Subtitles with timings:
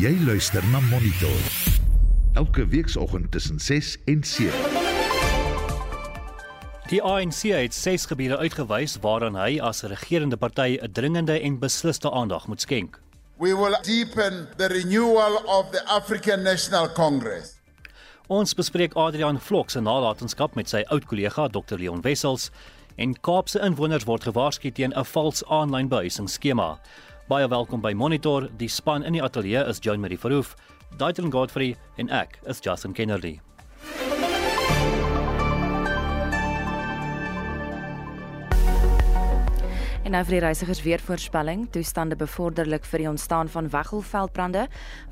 [0.00, 1.40] Jy luister na Monitor.
[2.32, 4.52] Elke weekoggend tussen 6 en 7.
[6.90, 12.10] Die ANC het ses gebiede uitgewys waaraan hy as regerende party 'n dringende en beslisste
[12.10, 13.00] aandag moet skenk.
[13.36, 17.60] We will deepen the renewal of the African National Congress.
[18.26, 22.50] Ons bespreek Adrian Vlok se nalatenskap met sy oud kollega Dr Leon Wessels
[22.96, 26.78] en Kaapse inwoners word gewaarsku teen 'n vals aanlyn behuisingsskema.
[27.30, 28.48] Baie welkom by Monitor.
[28.58, 30.56] Die span in die ateljee is Joan Marie Verhoef,
[30.98, 33.36] Daitrin Godfrey en ek is Justin Kennedy.
[40.10, 41.68] En nou vir die reisigers weer voorspelling.
[41.70, 44.64] Toestande bevorderlik vir die ontstaan van weggolfveldbrande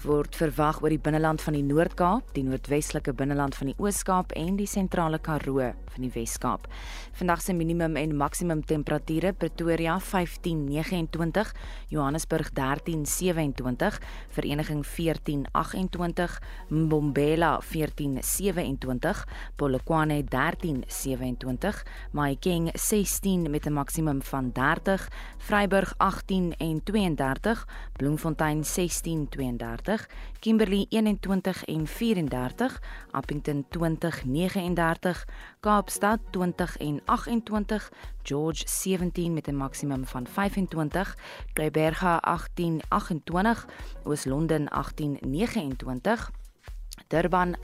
[0.03, 4.57] word verwag oor die binneland van die Noord-Kaap, die noordwestelike binneland van die Oos-Kaap en
[4.59, 6.67] die sentrale Karoo van die Wes-Kaap.
[7.19, 11.55] Vandag se minimum en maksimum temperature: Pretoria 15:29,
[11.95, 14.01] Johannesburg 13:27,
[14.35, 16.39] Vereniging 14:28,
[16.75, 19.25] Mbombela 14:27,
[19.57, 24.88] Polokwane 13:27, Mahikeng 16 met 'n maksimum van 30,
[25.37, 30.09] Vryburg 18 en 32, Bloemfontein 16 32,
[30.41, 32.81] Kimberley 21 en 34,
[33.11, 35.27] Appington 20 39,
[35.61, 37.91] Kaapstad 20 en 28,
[38.23, 41.17] George 17 met 'n maksimum van 25,
[41.53, 43.67] Kleiberga 18 28,
[44.05, 46.31] Oos-London 18 29.
[47.09, 47.57] Durban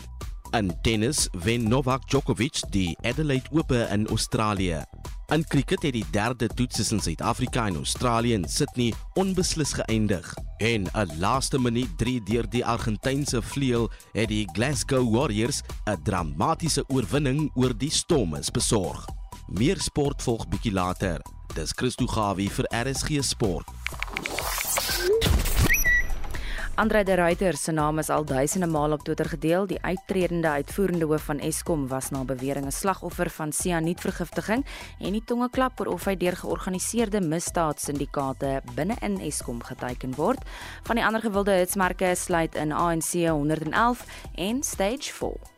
[0.51, 4.83] In tennis wen Novak Djokovic die Adelaide Ope in Australië.
[5.27, 10.33] In cricket het die derde toets tussen Suid-Afrika en Australië in Sydney onbeslis geëindig.
[10.57, 16.83] En 'n laaste minuut 3 deur die Argentynse vleuel het die Glasgow Warriors 'n dramatiese
[16.87, 19.05] oorwinning oor die Stormers besorg.
[19.47, 21.21] Meer sport volg bietjie later.
[21.53, 23.67] Dis Christo Gawie vir RSG Sport.
[26.77, 29.65] Andre de Ruyter se naam is al duisende male op Twitter gedeel.
[29.67, 34.65] Die uittredende uitvoerende hoof van Eskom was na bewering 'n slagoffer van sianietvergiftiging
[34.99, 40.39] en die tonge klap oor of hy deur georganiseerde misdaadsyndikaate binne in Eskom geteken word.
[40.83, 44.05] Van die ander gewilde hitsmerke sluit in ANC 111
[44.35, 45.57] en Stage 4.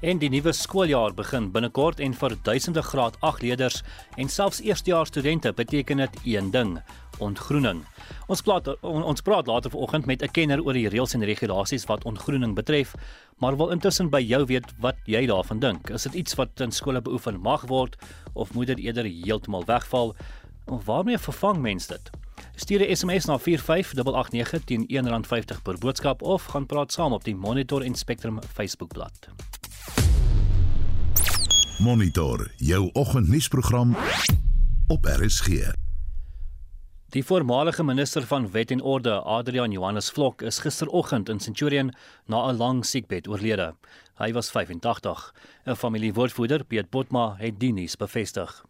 [0.00, 3.82] En die nuwe skooljaar begin binnekort en vir duisende graad 8 leerders
[4.16, 6.78] en selfs eerstejaars studente beteken dit een ding:
[7.20, 7.84] ontgroening.
[8.26, 11.86] Ons praat on, ons praat later vanoggend met 'n kenner oor die reëls en regulasies
[11.86, 12.94] wat ontgroening betref,
[13.38, 15.90] maar wil intussen by jou weet wat jy daarvan dink.
[15.90, 17.96] Is dit iets wat in skole beoefen mag word
[18.32, 20.16] of moet dit eerder heeltemal wegval?
[20.66, 22.10] Of waarmee vervang mens dit?
[22.56, 27.36] Stuur 'n SMS na 45889 teen R1.50 per boodskap of gaan praat saam op die
[27.36, 29.28] Monitor en Spectrum Facebookblad.
[31.78, 33.96] Monitor jou oggendnuusprogram
[34.86, 35.48] op RSG.
[37.10, 41.94] Die voormalige minister van Wet en Orde, Adrian Johannes Vlok, is gisteroggend in Centurion
[42.26, 43.74] na 'n lang siekbed oorlede.
[44.18, 45.32] Hy was 85.
[45.66, 48.64] 'n Familiewoordvoerder, Piet Botma, het die nuus bevestig.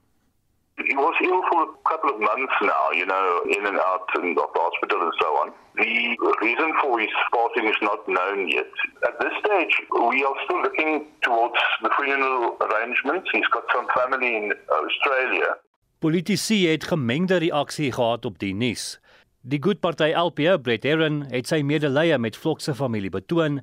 [0.74, 3.26] He was ill for a couple of months now, you know,
[3.56, 5.52] in and out and of the hospital and so on.
[5.74, 8.72] The reason for his passing is not known yet.
[9.08, 9.74] At this stage,
[10.10, 13.28] we are still looking towards the funeral arrangements.
[13.32, 15.50] He's got some family in Australia.
[16.00, 19.00] Politici het gemengde reaksie gehad op die nuus.
[19.40, 23.58] Die Goedparty LP, Brett Herron, het sy medelee met Vlok se familie betoon,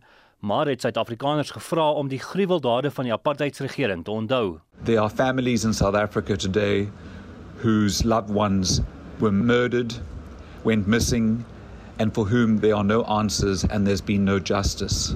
[0.45, 4.59] maar het Suid-Afrikaners gevra om die gruweldade van die apartheidsregering te onthou.
[4.85, 6.91] There are families in South Africa today
[7.63, 8.81] whose loved ones
[9.17, 9.97] were murdered,
[10.61, 11.43] went missing,
[11.97, 15.15] and for whom there are no answers and there's been no justice.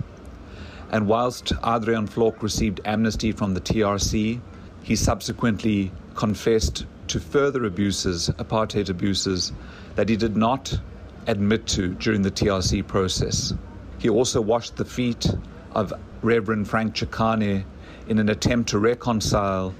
[0.89, 4.39] And whilst Adrian Flok received amnesty from the TRC,
[4.81, 9.51] he subsequently confessed to further abuses, apartheid abuses,
[9.95, 10.79] that he did not
[11.27, 13.53] admit to during the TRC process.
[13.99, 15.27] He also washed the feet
[15.73, 17.65] of Reverend Frank Chikane
[18.07, 19.75] in an attempt to reconcile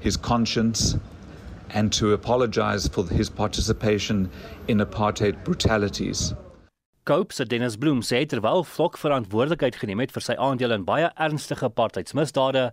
[0.00, 0.96] his conscience
[1.70, 4.30] and to apologize for his participation
[4.68, 6.34] in apartheid brutalities.
[7.04, 11.10] Cope se Dennis Bloem sê terwyl Vlok verantwoordelikheid geneem het vir sy aandeel in baie
[11.20, 12.70] ernstige apartheidsmisdade,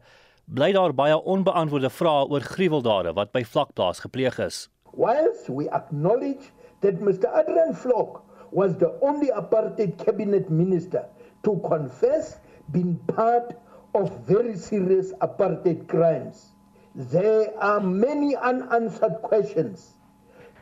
[0.51, 4.57] bly daar baie onbeantwoorde vrae oor gruweldade wat by vlakplaas gepleeg is.
[4.91, 6.51] Whilst we acknowledge
[6.83, 7.31] that Mr.
[7.39, 8.19] Adrian Vlok
[8.51, 11.05] was the only apartheid cabinet minister
[11.47, 12.35] to confess
[12.71, 13.55] being part
[13.93, 16.51] of very serious apartheid crimes,
[16.95, 19.95] there are many unanswered questions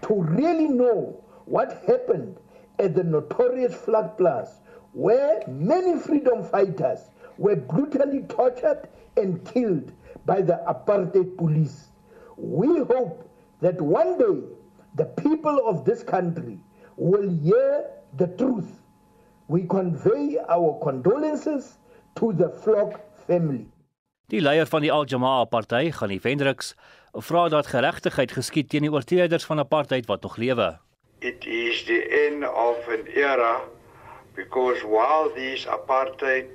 [0.06, 2.38] to really know what happened
[2.78, 4.62] at the notorious Flag Plus,
[4.94, 7.10] where many freedom fighters
[7.44, 9.92] were brutally tortured and killed
[10.26, 11.78] by the apartheid police.
[12.36, 13.16] We hope
[13.62, 14.38] that one day
[14.96, 16.60] the people of this country
[16.98, 17.86] will hear
[18.18, 18.70] the truth.
[19.48, 21.78] We convey our condolences
[22.16, 23.66] to the Flock family.
[24.30, 26.76] Die leier van die Al-Jamaa party, Gani Vendricks,
[27.18, 30.70] vra dat geregtigheid geskied teen die oortreders van apartheid wat nog lewe.
[31.22, 33.62] it is the end of an era
[34.36, 36.48] because while these apartheid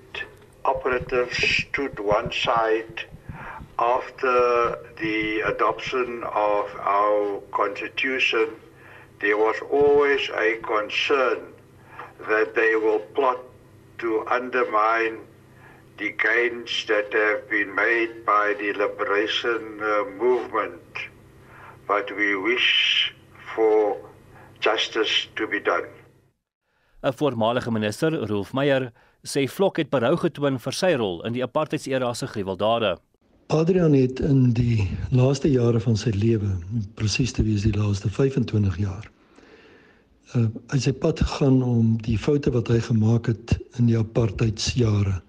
[0.64, 3.04] operatives stood one side
[3.78, 8.48] after the adoption of our constitution,
[9.20, 11.52] there was always a concern
[12.28, 13.38] that they will plot
[13.98, 15.18] to undermine
[15.98, 20.82] the gains that have been made by the liberation uh, movement.
[21.86, 23.12] But we wish
[23.54, 23.96] for
[24.60, 25.86] justice to be done.
[27.02, 28.92] 'n Voormalige minister, Rolf Meyer,
[29.24, 32.94] sê Vlok het berou getoon vir sy rol in die apartheidsera se gruweldade.
[33.52, 36.48] Adrian het in die laaste jare van sy lewe,
[36.96, 39.10] presies te wees die laaste 25 jaar,
[40.34, 45.20] uh hy sy pad gegaan om die foute wat hy gemaak het in die apartheidsjare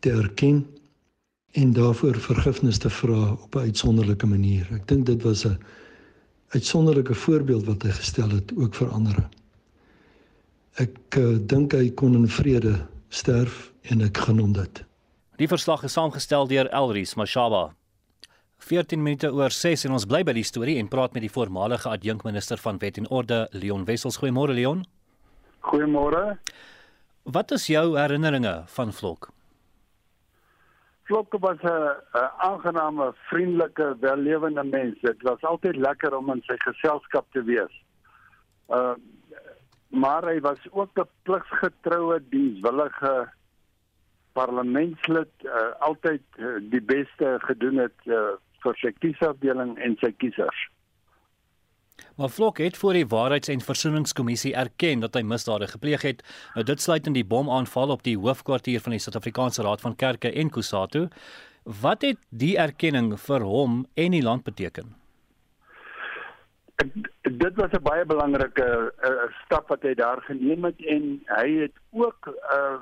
[0.00, 0.64] te erken
[1.60, 4.66] en daarvoor vergifnis te vra op 'n uitsonderlike manier.
[4.74, 5.58] Ek dink dit was 'n
[6.48, 9.28] uitsonderlike voorbeeld wat hy gestel het ook vir ander.
[10.74, 14.82] Ek uh, dink hy kon in vrede sterf en ek gaan hom dit.
[15.42, 17.70] Die verslag is saamgestel deur Elris Mashaba.
[18.60, 21.88] 14 minute oor 6 en ons bly by die storie en praat met die voormalige
[21.90, 24.20] adjunkminister van Wet en Orde, Leon Wessels.
[24.20, 24.84] Goeiemôre Leon.
[25.64, 26.38] Goeiemôre.
[27.24, 29.30] Wat is jou herinneringe van Vlok?
[31.08, 31.96] Vlok was 'n
[32.38, 35.00] aangename, vriendelike, wellewende mens.
[35.00, 37.74] Dit was altyd lekker om in sy geselskap te wees.
[38.68, 38.94] Uh
[39.90, 43.28] maar hy was ook 'n pligsgetroue, dienswillige
[44.32, 50.68] parlementslid, uh, altyd uh, die beste gedoen het uh, vir sy kiesafdeling en sy kiesers.
[52.16, 56.22] Maar Vlok het voor die Waarheids- en Versoeningskommissie erken dat hy misdade gepleeg het.
[56.54, 60.32] Nou dit sluit in die bomaanval op die hoofkwartier van die Suid-Afrikaanse Raad van Kerke
[60.32, 61.08] en Kusatu.
[61.62, 64.99] Wat het die erkenning vir hom en die land beteken?
[67.22, 71.76] Dit was 'n baie belangrike uh, stap wat hy daar geneem het en hy het
[71.90, 72.80] ook uh,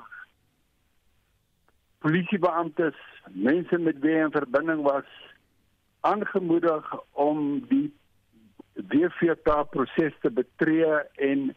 [1.99, 2.95] polisiebeamptes,
[3.29, 5.09] mense met wie hy in verbinding was,
[6.01, 7.93] aangemoedig om die
[8.73, 11.55] WVK proses te betree en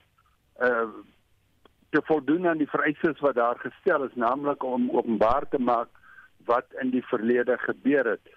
[0.61, 0.87] uh
[1.93, 5.89] te voldoen aan die vereistes wat daar gestel is, naamlik om openbaar te maak
[6.49, 8.31] wat in die verlede gebeur het.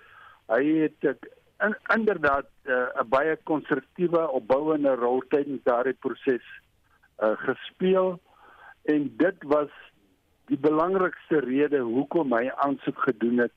[0.52, 1.08] Hy het
[1.64, 6.46] in, inderdaad uh, 'n baie konstruktiewe opbouende rol tydens daardie proses
[7.24, 8.20] uh gespeel
[8.84, 9.70] en dit was
[10.46, 13.54] die belangrikste rede hoekom hy aansoek gedoen het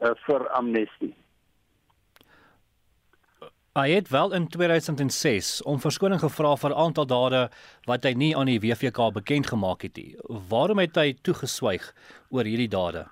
[0.00, 1.14] uh, vir amnestie.
[3.74, 7.48] Hy het wel in 2006 om verskoning gevra vir 'n aantal dade
[7.84, 10.16] wat hy nie aan die WVK bekend gemaak het nie.
[10.48, 11.94] Waarom het hy toegeswyg
[12.30, 13.06] oor hierdie dade?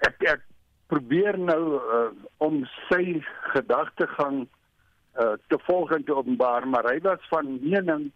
[0.00, 0.49] Ek ek
[0.90, 2.08] probeer nou uh,
[2.42, 3.20] om sy
[3.52, 8.10] gedagtegang uh, te volg en te openbaar, maar hy was van mening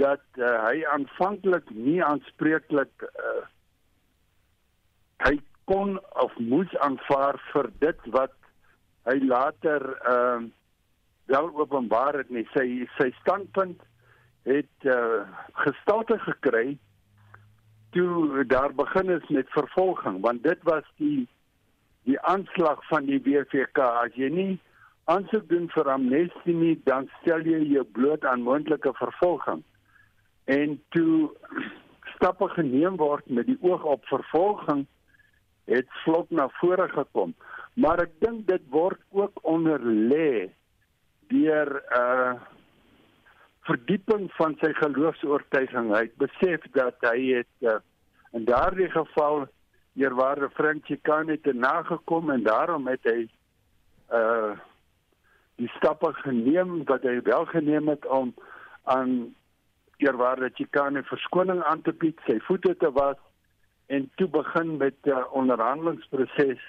[0.00, 3.44] dat uh, hy aanvanklik nie aanspreeklik uh,
[5.24, 5.38] hy
[5.70, 8.34] kon of moes aanvaar vir dit wat
[9.08, 10.42] hy later uh,
[11.32, 12.30] wel openbaar het.
[12.32, 13.80] Nie sy sy standpunt
[14.44, 15.24] het uh,
[15.64, 16.76] gestalte gekry
[17.96, 21.28] toe daar begin is met vervolging want dit was die
[22.04, 24.58] die aanslag van die WVK as jy nie
[25.12, 29.62] aansoek doen vir amnestie nie dan stel jy jou bloot aan moontlike vervolging
[30.44, 31.30] en toe
[32.14, 34.86] stappe geneem word met die oog op vervolging
[35.68, 37.32] het vlot na vore gekom
[37.74, 40.50] Maar ek dink dit word ook onderlê
[41.32, 42.34] deur 'n uh,
[43.66, 45.90] verdieping van sy geloofs-oortuiging.
[45.90, 47.80] Hy het besef dat hy het uh,
[48.32, 49.48] in daardie geval
[49.94, 53.28] eerwaarde Frankie kan het nagekom en daarom het hy
[54.12, 54.54] uh
[55.54, 58.34] die stappe geneem wat hy wel geneem het om
[58.90, 59.34] aan
[60.02, 63.20] eerwaarde Chikane verskoning aan te bied, sy voete te was
[63.86, 66.62] en toe begin met 'n uh, onderhandelingsproses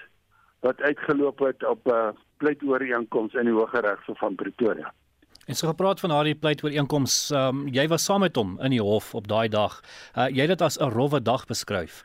[0.60, 4.92] wat uitgeloop het op 'n uh, pleitooreenkoms in die Hooggeregshof van Pretoria.
[5.46, 9.14] En so gepraat van daardie pleitooreenkoms, um, jy was saam met hom in die hof
[9.14, 9.80] op daai dag.
[10.14, 12.04] Uh, jy het dit as 'n rowwe dag beskryf.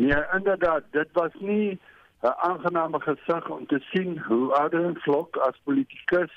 [0.00, 1.80] Ja, inderdaad, dit was nie
[2.20, 6.32] 'n aangename gesig om te sien hoe Adrian Vlok as politikus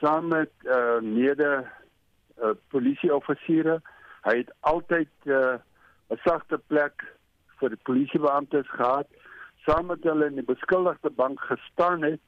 [0.00, 1.64] saam met uh, mede
[2.42, 3.80] uh, polisieoffisiere,
[4.20, 5.54] hy het altyd uh,
[6.08, 7.04] 'n sagte plek
[7.60, 9.08] vir die polisiebeamptes gehad,
[9.66, 12.20] saam met hulle in die beskuldigde bank gestaan het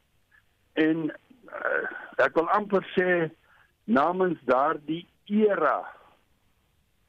[0.72, 1.12] en
[1.48, 1.84] uh,
[2.16, 3.30] ek wil amper sê
[3.84, 5.80] namens daardie era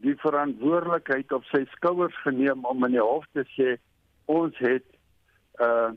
[0.06, 3.78] die verantwoordelikheid op sy skouers geneem om in die hof te sê
[4.26, 4.86] ons het
[5.64, 5.94] uh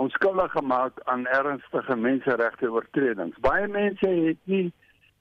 [0.00, 3.36] onskuldig gemaak aan ernstige menseregte oortredings.
[3.42, 4.70] Baie mense het nie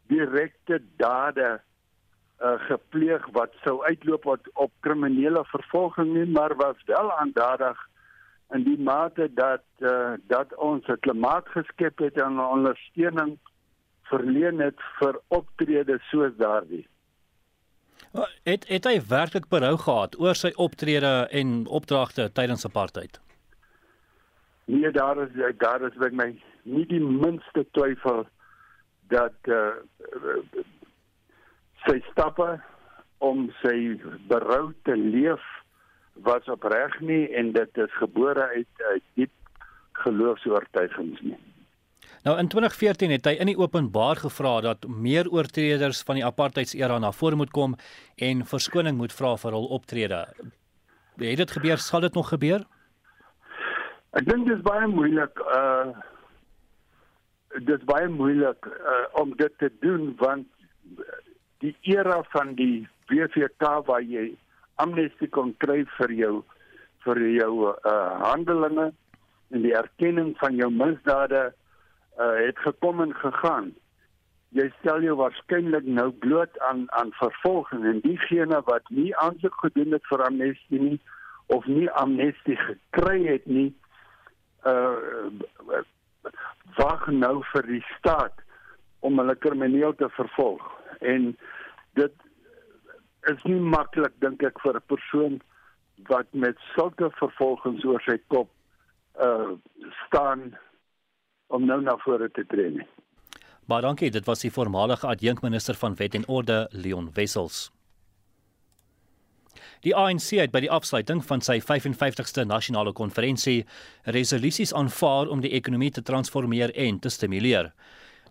[0.07, 1.49] direkte dade
[2.39, 7.81] uh gepleeg wat sou uitloop op, op kriminele vervolging nie, maar was wel aandadig
[8.55, 13.37] in die mate dat uh dat ons 'n klimaat geskep het en ondersteuning
[14.11, 16.87] verleen het vir optredes soos daardie.
[18.43, 23.19] Het het hy werklik berou gehad oor sy optrede en opdragte tydens apartheid?
[24.65, 26.29] Nee, daar is daar is met my
[26.63, 28.25] nie die minste twyfel
[29.09, 29.77] dat uh,
[31.85, 32.49] sy stappe
[33.17, 33.97] om sy
[34.29, 35.45] berou te leef
[36.27, 39.33] was opreg nie en dit is gebore uit uit diep
[40.03, 41.39] geloofs-oortuigings nie.
[42.23, 46.97] Nou in 2014 het hy in die openbaar gevra dat meer oortreders van die apartheidsera
[46.99, 47.77] na vore moet kom
[48.19, 50.25] en verskoning moet vra vir hul optrede.
[51.19, 51.77] Het dit gebeur?
[51.77, 52.65] Sal dit nog gebeur?
[54.19, 55.91] Ek dink dit is baie moeilik uh
[57.49, 60.45] dit is baie moeilik uh, om dit te doen want
[61.63, 64.27] die era van die WVK waar jy
[64.77, 66.33] amnestie kon kry vir jou
[67.05, 67.95] vir jou uh
[68.25, 68.91] handelinge
[69.49, 71.47] en die erkenning van jou misdade
[72.19, 73.71] uh, het gekom en gegaan.
[74.57, 79.93] Jy stel jou waarskynlik nou bloot aan aan vervolging en diegene wat nie aansoek gedoen
[79.97, 80.99] het vir amnestie nie
[81.53, 83.69] of nie amnestie gekry het nie
[84.67, 85.29] uh
[86.77, 88.41] wag nou vir die staat
[88.99, 90.65] om hulle krimineel te vervolg
[90.99, 91.31] en
[91.97, 92.25] dit
[93.31, 95.39] is nie maklik dink ek vir 'n persoon
[96.11, 98.49] wat met sulke vervolgings oor sy kop
[99.29, 99.55] uh
[100.05, 100.53] staan
[101.49, 102.87] om nou na vore te tree nie.
[103.69, 107.67] Baie dankie, dit was die voormalige adjunkminister van Wet en Orde, Leon Wessels.
[109.85, 113.61] Die ANC het by die afsluiting van sy 55ste nasionale konferensie
[114.15, 117.71] resolusies aanvaar om die ekonomie te transformeer en te stimuleer.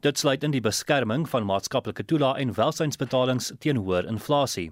[0.05, 4.69] Dit sluit in die beskerming van maatskaplike toelae en welsynsbetalings teen hoër inflasie.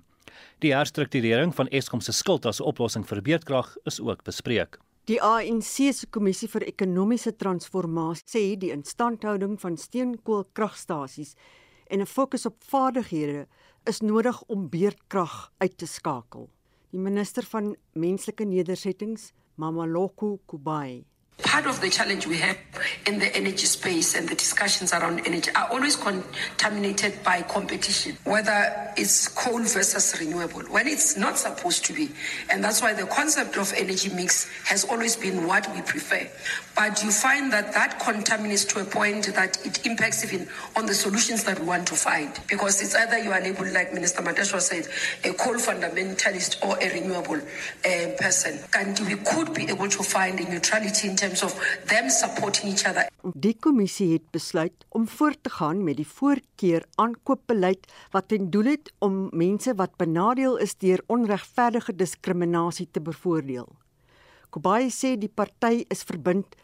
[0.60, 4.78] Die herstrukturering van Eskom se skuld as 'n oplossing vir beerdkrag is ook bespreek.
[5.06, 11.36] Die ANC se kommissie vir ekonomiese transformasie sê die instandhouding van steenkoolkragstasies
[11.86, 13.46] en 'n fokus op vaardighede
[13.86, 16.50] is nodig om beerdkrag uit te skakel.
[16.90, 21.04] Die minister van menslike nedersettings, Mamaloko Kubai,
[21.42, 22.56] Part of the challenge we have
[23.06, 28.92] in the energy space and the discussions around energy are always contaminated by competition, whether
[28.96, 32.08] it's coal versus renewable, when it's not supposed to be.
[32.50, 36.26] And that's why the concept of energy mix has always been what we prefer.
[36.74, 40.94] But you find that that contaminates to a point that it impacts even on the
[40.94, 42.38] solutions that we want to find.
[42.48, 44.88] Because it's either you are able, like Minister Mateshwa said,
[45.24, 48.58] a coal fundamentalist or a renewable uh, person.
[48.76, 51.54] And we could be able to find a neutrality in terms of
[51.86, 53.06] them supporting each other.
[53.34, 58.64] Die kommissie het besluit om voort te gaan met die voorkeur aankoopbeleid wat ten doel
[58.64, 63.68] het om mense wat benadeel is deur onregverdige diskriminasie te bevoordeel.
[64.50, 66.54] Kobai sê die party is verbind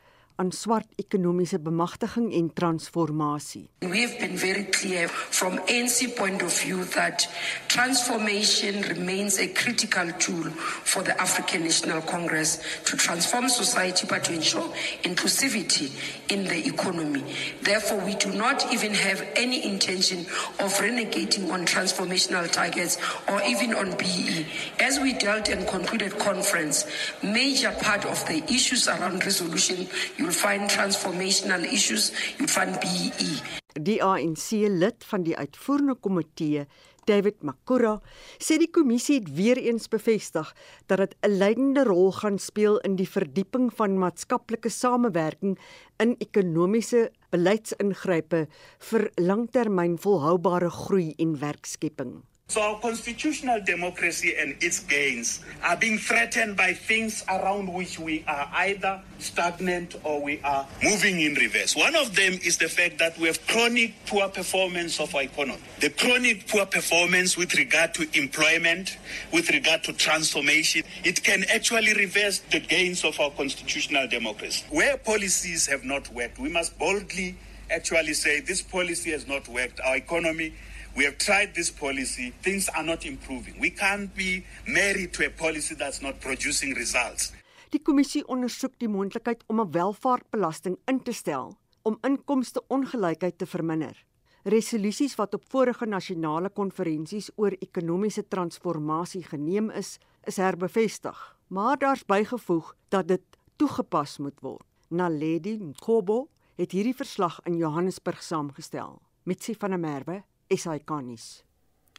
[0.43, 3.69] aan swart ekonomiese bemagtiging en transformasie.
[3.79, 7.29] We have been very clear from ANC point of view that
[7.67, 10.51] transformation remains a critical tool
[10.83, 14.67] for the African National Congress to transform society but to ensure
[15.03, 15.91] inclusivity
[16.29, 17.23] in the economy.
[17.63, 20.27] Therefore, we do not even have any intention
[20.59, 24.47] of renegating on transformational targets or even on BE.
[24.81, 26.87] As we dealt and concluded conference,
[27.23, 33.41] major part of the issues around resolution, you'll find transformational issues, you'll find BE.
[33.81, 36.67] Die ANC lid van die uitvoerende komitee,
[37.09, 37.97] David Makura,
[38.39, 40.53] sê die kommissie het weer eens bevestig
[40.87, 45.59] dat dit 'n leidende rol gaan speel in die verdieping van maatskaplike samewerking
[45.99, 48.47] in ekonomiese beleidsingrype
[48.79, 52.23] vir langtermyn volhoubare groei en werkskepping.
[52.53, 58.27] So our constitutional democracy and its gains are being threatened by things around which we
[58.29, 61.75] are either stagnant or we are moving in reverse.
[61.75, 65.63] One of them is the fact that we have chronic poor performance of our economy.
[65.81, 68.99] The chronic poor performance with regard to employment,
[69.33, 74.67] with regard to transformation, it can actually reverse the gains of our constitutional democracy.
[74.69, 77.35] Where policies have not worked, we must boldly
[77.71, 79.81] actually say this policy has not worked.
[79.81, 80.53] Our economy
[80.95, 82.33] We have tried this policy.
[82.41, 83.59] Things are not improving.
[83.61, 87.33] We can't be married to a policy that's not producing results.
[87.73, 93.47] Die kommissie ondersoek die moontlikheid om 'n welvaartbelasting in te stel om inkomste ongelykheid te
[93.47, 94.05] verminder.
[94.43, 102.05] Resolusies wat op vorige nasionale konferensies oor ekonomiese transformasie geneem is, is herbevestig, maar daar's
[102.05, 103.23] bygevoeg dat dit
[103.57, 104.67] toegepas moet word.
[104.89, 109.01] Naledi Mkobo het hierdie verslag in Johannesburg saamgestel.
[109.23, 110.23] Mitsi van der Merwe
[110.57, 111.43] SAK-nuus.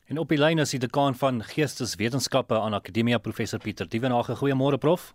[0.06, 4.36] En op die lyn is die dekaan van Geesteswetenskappe aan Akademia Professor Pieter Dievenage.
[4.36, 5.14] Goeiemôre prof.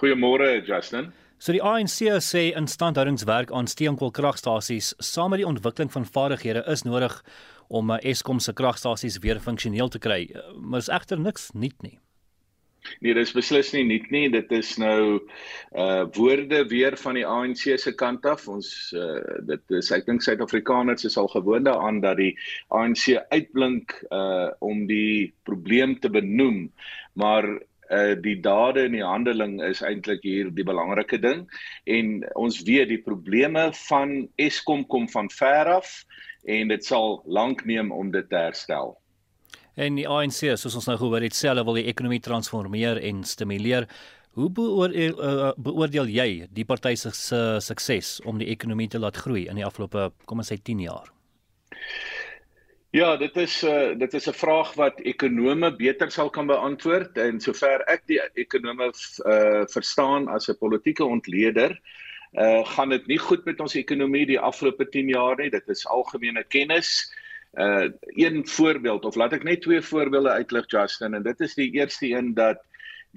[0.00, 1.12] Goeiemôre Justin.
[1.38, 7.16] So die ANC sê instandhoudingswerk aan steenkoolkragstasies saam met die ontwikkeling van vaardighede is nodig
[7.68, 10.26] om Eskom se kragstasies weer funksioneel te kry.
[10.60, 11.98] Maar is egter niks nuut nie.
[13.00, 14.26] Nee, dis beslis nie nuut nie.
[14.32, 15.20] Dit is nou
[15.78, 18.46] uh woorde weer van die ANC se kant af.
[18.48, 22.32] Ons uh dit is ek dink Suid-Afrikaners is al gewoond daaraan dat die
[22.68, 26.70] ANC uitblink uh om die probleem te benoem.
[27.20, 27.48] Maar
[27.90, 31.44] uh die dade en die handeling is eintlik hier die belangrike ding
[31.90, 35.92] en ons weet die probleme van Eskom kom van ver af
[36.48, 38.96] en dit sal lank neem om dit te herstel.
[39.80, 43.86] En die ANC, soos ons nou gehoor het, self wil die ekonomie transformeer en stimuleer.
[44.36, 47.12] Hoe beoordeel, uh, beoordeel jy die party se
[47.64, 51.08] sukses om die ekonomie te laat groei in die afgelope kom ons sê 10 jaar?
[52.94, 57.16] Ja, dit is 'n uh, dit is 'n vraag wat ekonome beter sal kan beantwoord
[57.18, 61.80] en sover ek die ekonome uh, verstaan as 'n politieke ontleder,
[62.34, 65.50] uh, gaan dit nie goed met ons ekonomie die afgelope 10 jaar nie.
[65.50, 67.08] Dit is algemene kennis.
[67.10, 71.72] Uh een voorbeeld of laat ek net twee voorbeelde uitlig Justin en dit is die
[71.72, 72.62] eerste een dat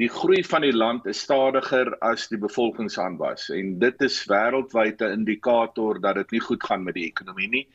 [0.01, 5.19] die groei van die land is stadiger as die bevolkingsaanwas en dit is wêreldwyd 'n
[5.19, 7.67] indikator dat dit nie goed gaan met die ekonomie nie.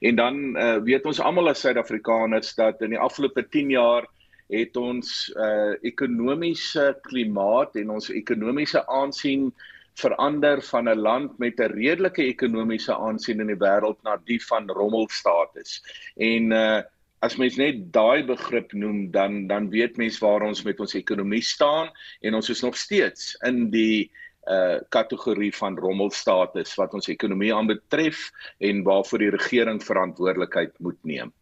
[0.00, 4.08] En dan uh weet ons almal as Suid-Afrikaners dat in die afgelope 10 jaar
[4.48, 9.52] het ons uh ekonomiese klimaat en ons ekonomiese aansien
[9.96, 14.68] verander van 'n land met 'n redelike ekonomiese aansien in die wêreld na die van
[14.68, 15.82] rommelstatus.
[16.16, 16.82] En uh
[17.24, 21.42] as mens net daai begrip noem, dan dan weet mens waar ons met ons ekonomie
[21.42, 21.88] staan
[22.20, 24.12] en ons is nog steeds in die
[24.46, 31.32] uh kategorie van rommelstatus wat ons ekonomie aanbetref en waarvoor die regering verantwoordelikheid moet neem.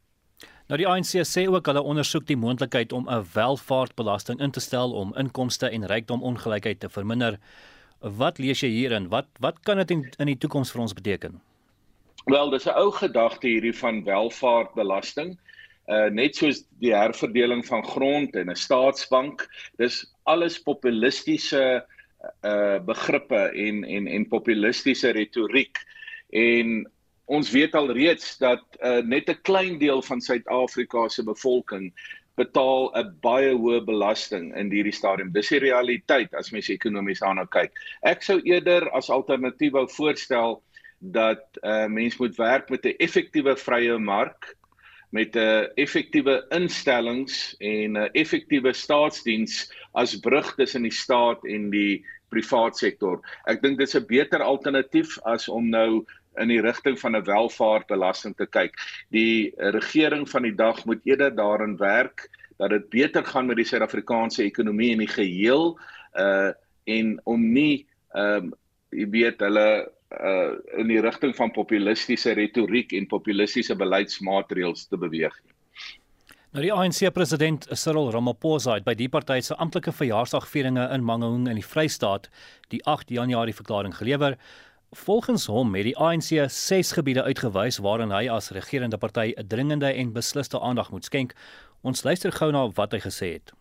[0.69, 4.93] Nou die ANC sê ook hulle ondersoek die moontlikheid om 'n welvaartbelasting in te stel
[4.93, 7.38] om inkomste en rykdom ongelykheid te verminder.
[8.05, 9.09] Wat lees jy hierin?
[9.09, 11.40] Wat wat kan dit in, in die toekoms vir ons beteken?
[12.29, 15.38] Wel, dis 'n ou gedagte hierdie van welvaartbelasting.
[15.88, 21.85] Uh net soos die herverdeling van grond en 'n staatsbank, dis alles populistiese
[22.45, 25.79] uh begrippe en en en populistiese retoriek.
[26.29, 26.90] En
[27.25, 31.93] ons weet al reeds dat uh net 'n klein deel van Suid-Afrika se bevolking
[32.37, 35.33] betaal 'n baie hoë belasting in hierdie stadium.
[35.33, 37.73] Dis die realiteit as mens ekonomies daarna kyk.
[38.03, 40.62] Ek sou eerder as alternatief wou voorstel
[41.01, 44.57] dat 'n uh, mens moet werk met 'n effektiewe vrye mark
[45.14, 52.05] met 'n effektiewe instellings en 'n effektiewe staatsdiens as brug tussen die staat en die
[52.29, 53.20] privaat sektor.
[53.47, 56.05] Ek dink dit is 'n beter alternatief as om nou
[56.40, 58.75] in die rigting van 'n welvaartbelasting te kyk.
[59.11, 63.66] Die regering van die dag moet eerder daarin werk dat dit beter gaan met die
[63.66, 65.79] Suid-Afrikaanse ekonomie in die geheel
[66.18, 66.53] uh
[66.85, 68.53] en om nie um
[68.92, 75.35] jy weet hulle uh in die rigting van populistiese retoriek en populistiese beleidsmaatreëls te beweeg
[75.44, 75.55] nie.
[76.55, 81.49] Nou die ANC president Cyril Ramaphosa het by die party se amptelike verjaarsdagvieringe in Mangaung
[81.51, 82.29] in die Vrystaat
[82.70, 84.37] die 8 Januarie verklaring gelewer.
[84.94, 89.90] Volgens hom het die ANC ses gebiede uitgewys waarin hy as regerende party 'n dringende
[89.90, 91.35] en beslisste aandag moet skenk.
[91.83, 93.52] Ons luister gou na wat hy gesê het.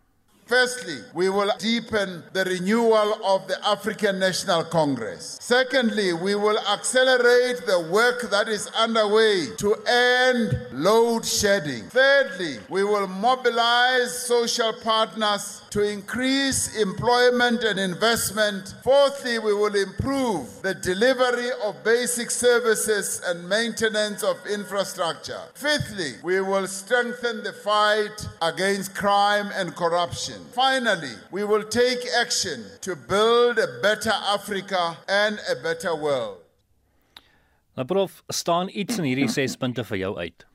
[0.45, 5.38] Firstly, we will deepen the renewal of the African National Congress.
[5.41, 11.84] Secondly, we will accelerate the work that is underway to end load shedding.
[11.86, 18.75] Thirdly, we will mobilize social partners to increase employment and investment.
[18.84, 25.41] Fourthly, we will improve the delivery of basic services and maintenance of infrastructure.
[25.56, 30.32] Fifthly, we will strengthen the fight against crime and corruption.
[30.53, 36.39] Finally, we will take action to build a better Africa and a better world.
[37.75, 40.45] Nou prof, staan iets in hierdie 6 punte vir jou uit?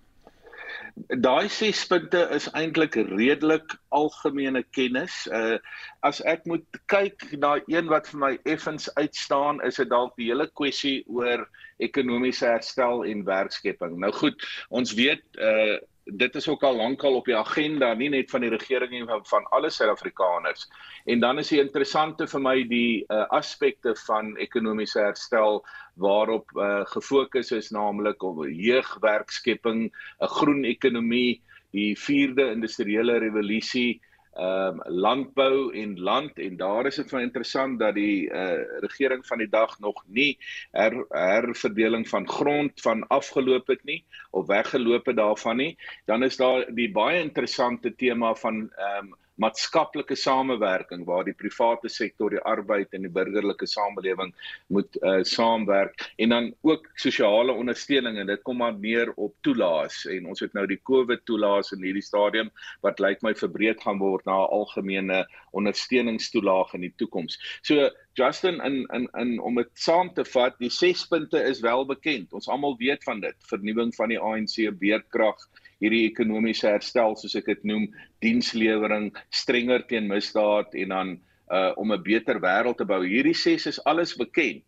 [1.06, 5.26] daai ses punte is eintlik redelik algemene kennis.
[5.32, 5.58] Uh
[6.06, 10.30] as ek moet kyk na een wat vir my effens uitstaan, is dit dalk die
[10.30, 11.44] hele kwessie oor
[11.82, 13.98] ekonomiese herstel en werkskepping.
[13.98, 14.38] Nou goed,
[14.70, 15.78] ons weet uh
[16.12, 19.24] dit is ook al lankal op die agenda nie net van die regering nie van
[19.28, 20.68] van alle Suid-Afrikaners.
[21.04, 25.62] En dan is die interessante vir my die uh, aspekte van ekonomiese herstel
[26.00, 31.42] waarop uh, gefokus is naamlik op jeugwerkskepping, 'n groen ekonomie,
[31.72, 34.00] die 4de industriële revolusie,
[34.38, 36.38] ehm um, landbou en land.
[36.38, 40.38] En daar is dit van interessant dat die uh, regering van die dag nog nie
[40.70, 45.78] her, herverdeling van grond van afgeloop het nie of weggeloop het daarvan nie.
[46.04, 51.88] Dan is daar die baie interessante tema van ehm um, maatskaplike samewerking waar die private
[51.92, 54.32] sektor, die arbeid en die burgerlike samelewing
[54.74, 60.04] moet uh, saamwerk en dan ook sosiale ondersteuning en dit kom maar neer op toelaas
[60.10, 62.50] en ons het nou die COVID toelaas in hierdie stadium
[62.86, 67.38] wat lyk my verbreed gaan word na 'n algemene ondersteuningstoelaag in die toekoms.
[67.62, 71.86] So Justin in in in om dit saam te vat, die 6 punte is wel
[71.86, 72.32] bekend.
[72.32, 73.36] Ons almal weet van dit.
[73.50, 75.38] Vernuwing van die ANC, beerdkrag,
[75.82, 77.88] hierdie ekonomiese herstel soos ek dit noem,
[78.24, 81.16] dienslewering, strenger teen misdaad en dan
[81.48, 83.00] uh om 'n beter wêreld te bou.
[83.04, 84.64] Hierdie ses is alles bekend.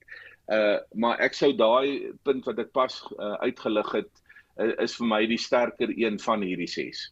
[0.48, 4.12] Uh maar ek sou daai punt wat ek pas uh, uitgelig het
[4.58, 7.10] uh, is vir my die sterker een van hierdie ses.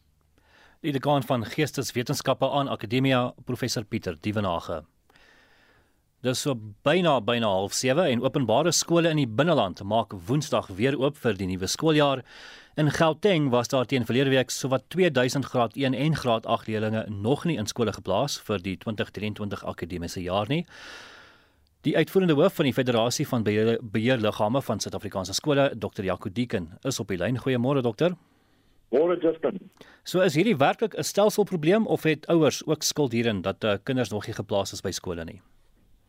[0.81, 4.85] Die dekaan van Geesteswetenskappe aan Akademia, professor Pieter Dievenage.
[6.19, 6.51] Dis so
[6.83, 11.45] byna byna 07:30 en openbare skole in die binneland maak Woensdag weer oop vir die
[11.47, 12.23] nuwe skooljaar.
[12.75, 17.07] In Gauteng was daar teen verlede week sowat 2000 graad 1 en graad 8 leerders
[17.07, 20.65] nog nie in skole geplaas vir die 2023 akademiese jaar nie.
[21.87, 26.03] Die uitvoerende hoof van die Federasie van Beheerliggame van Suid-Afrikaanse skole, Dr.
[26.03, 27.39] Jaco Deeken, is op die lyn.
[27.39, 28.17] Goeiemôre dokter.
[28.91, 29.71] Môre Justin.
[30.03, 34.09] So is hierdie werklik 'n stelselprobleem of het ouers ook skuld hierin dat uh, kinders
[34.09, 35.41] nog nie geplaas is by skole nie?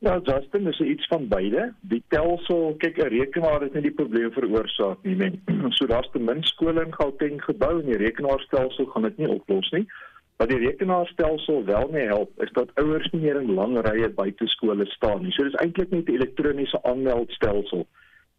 [0.00, 1.72] Ja, Justin, dis iets van beide.
[1.80, 5.42] Die telsel, kyk, 'n rekenaar het nie die probleem veroorsaak nie, men.
[5.76, 9.68] So daar's te min skole in Gauteng gebou en die rekenaarstelsel gaan dit nie oplos
[9.70, 9.84] nie.
[10.36, 14.46] Wat die rekenaarstelsel wel mee help, is dat ouers nie meer in lang rye buite
[14.46, 15.32] skole staan nie.
[15.36, 17.86] So dis eintlik net 'n elektroniese aanmeldstelsel.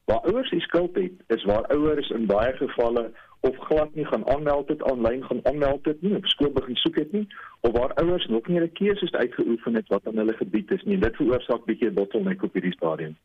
[0.05, 4.27] Waar ouers die skuld het, is waar ouers in baie gevalle of glad nie gaan
[4.29, 7.27] aanmeld het aanlyn gaan aanmeld het nie, skool begin soek het nie,
[7.59, 10.97] of waar ouers nog nie 'n keuse uitgeoefen het wat aan hulle gebied is nie.
[10.97, 13.17] Dit veroorsaak bietjie 'n bottleneck op hierdie stadium.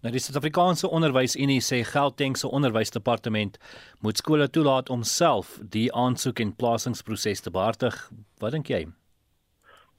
[0.00, 3.58] Nou die Suid-Afrikaanse Onderwysunie sê Gauteng se onderwysdepartement
[4.00, 8.10] moet skole toelaat om self die aansoek en plasingsproses te behartig.
[8.38, 8.86] Wat dink jy?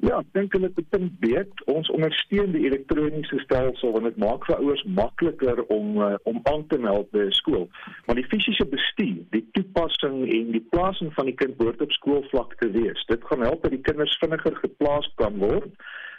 [0.03, 1.61] Ja, ek dink hulle het dit weet.
[1.71, 6.65] Ons ondersteun die elektroniese stelsel want dit maak vir ouers makliker om uh, om aan
[6.67, 7.67] te meld by 'n skool.
[8.05, 12.57] Maar die fisiese bestuur, die toepassing en die plasing van die kind behoort op skoolvlak
[12.59, 13.05] te wees.
[13.07, 15.71] Dit gaan help dat die kinders vinniger geplaas kan word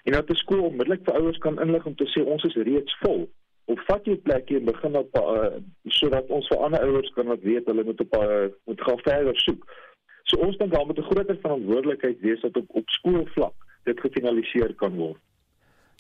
[0.05, 2.97] en dat die skool onmiddellik vir ouers kan inlig om te sê ons is reeds
[3.05, 3.29] vol
[3.67, 5.61] of vat jy plekke en begin op uh,
[5.99, 9.41] sodat ons vir ander ouers kan wat weet hulle moet op uh, moet gaan verder
[9.45, 9.69] soek.
[10.31, 14.75] So ons dink daar moet 'n groter verantwoordelikheid wees dat op op skoolvlak dit gefinaliseer
[14.83, 15.21] kan word.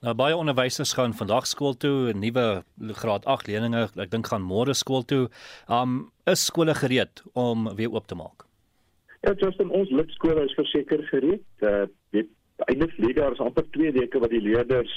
[0.04, 2.62] Nou baie onderwysers gaan vandag skool toe, nuwe
[3.00, 5.22] graad 8 leerders, ek dink gaan môre skool toe.
[5.72, 8.44] Um is skole gereed om weer oop te maak?
[9.24, 11.46] Ja, just in ons lidskole is verseker gereed.
[11.64, 12.28] Uh dit
[12.68, 14.92] einde vlieg daar is amper 2 weke wat die leerders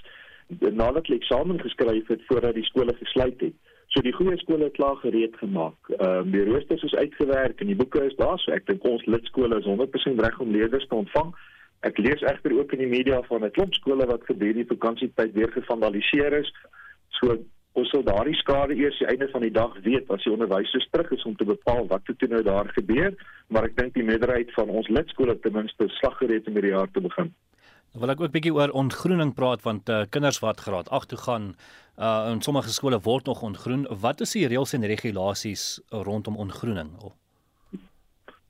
[0.49, 3.55] nadat hulle eksamen geskryf het voordat die skole gesluit het.
[3.93, 5.77] So die goeie skole het klaar gereed gemaak.
[5.95, 9.05] Ehm uh, die roosters is uitgewerk en die boeke is daar, so ek dink ons
[9.05, 11.31] lidskole is 100% reg om leerders te ontvang.
[11.87, 15.33] Ek lees egter ook in die media van 'n klomp skole wat gedurende die vakansietyd
[15.33, 16.51] weer gevandaliseer is.
[17.19, 17.37] So
[17.73, 21.11] ons sal daardie skade eers die einde van die dag weet as die onderwysers terug
[21.11, 23.13] is om te bepaal wat toe nou daar gebeur,
[23.47, 26.91] maar ek dink die meerderheid van ons lidskole ten minste slag gereed om hierdie jaar
[26.91, 27.31] te begin.
[27.93, 31.21] Dan wil ek ook bietjie oor ontgroening praat want uh, kinders wat graad 8 toe
[31.27, 31.55] gaan
[31.99, 33.87] uh in sommige skole word nog ontgroen.
[34.01, 36.93] Wat is die reëls en regulasies rondom ontgroening?
[37.03, 37.15] Oh.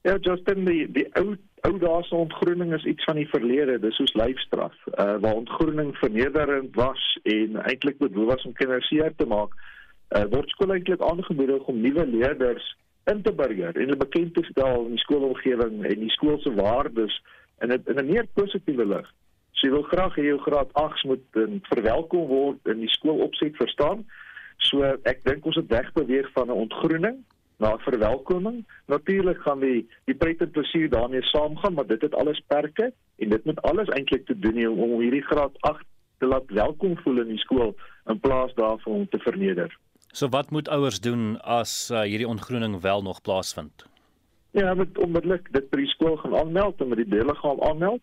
[0.02, 1.36] Ja, Justin, die die ou
[1.68, 3.80] ou dae se ontgroening is iets van die verlede.
[3.84, 4.76] Dis soos lyfstraf.
[4.96, 9.56] Uh waar ontgroening vernederend was en eintlik bedoel was om kinders seer te maak,
[10.16, 12.70] uh word skole eintlik aangemoedig om nuwe leerders
[13.12, 16.54] in te burger en hulle bekend te stel in die skoolomgewing en die skool se
[16.56, 17.20] waardes
[17.60, 19.10] in 'n in 'n meer positiewe lig.
[19.52, 23.56] So jy wil graag hê jou graad 8s moet um, verwelkom word in die skoolopset
[23.56, 24.06] verstaan.
[24.58, 27.20] So ek dink ons het wegbeweeg van 'n ontgroening
[27.60, 28.64] na verwelkoming.
[28.88, 33.30] Natuurlik gaan die die pret en plesier daarmee saamgaan, maar dit het alles perke en
[33.30, 35.86] dit moet alles eintlik te doen om, om hierdie graad 8
[36.20, 39.76] te laat welkom voel in die skool in plaas daarvan om te verneder.
[40.12, 43.86] So wat moet ouers doen as uh, hierdie ontgroening wel nog plaasvind?
[44.52, 48.02] Ja, met onmiddellik dit by die skool gaan aanmeld en met die deurliggaam aanmeld.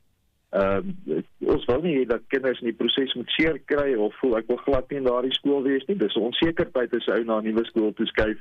[0.54, 4.36] Ehm uh, ons wil nie dat kinders in die proses moet seer kry of voel
[4.38, 5.96] ek wil glad nie in daardie skool wees nie.
[5.98, 8.38] Dis 'n onsekerheid as hy na 'n nuwe skool toe skuif.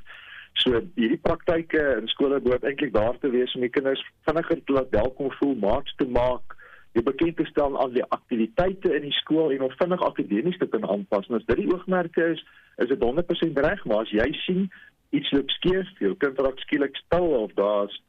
[0.62, 4.78] So hierdie praktyke in skole behoort eintlik daar te wees om die kinders vinniger te
[4.78, 6.56] laat welkom voel, maats te maak,
[6.96, 10.70] die bekend te stel aan die aktiwiteite in die skool en om vinnig akademies te
[10.72, 11.28] kan aanpas.
[11.28, 12.44] En as dit die oogmerke is,
[12.80, 14.70] is dit 100% reg, maar as jy sien
[15.16, 18.00] iets loop skeef, jou kind raak skielik stil of daar's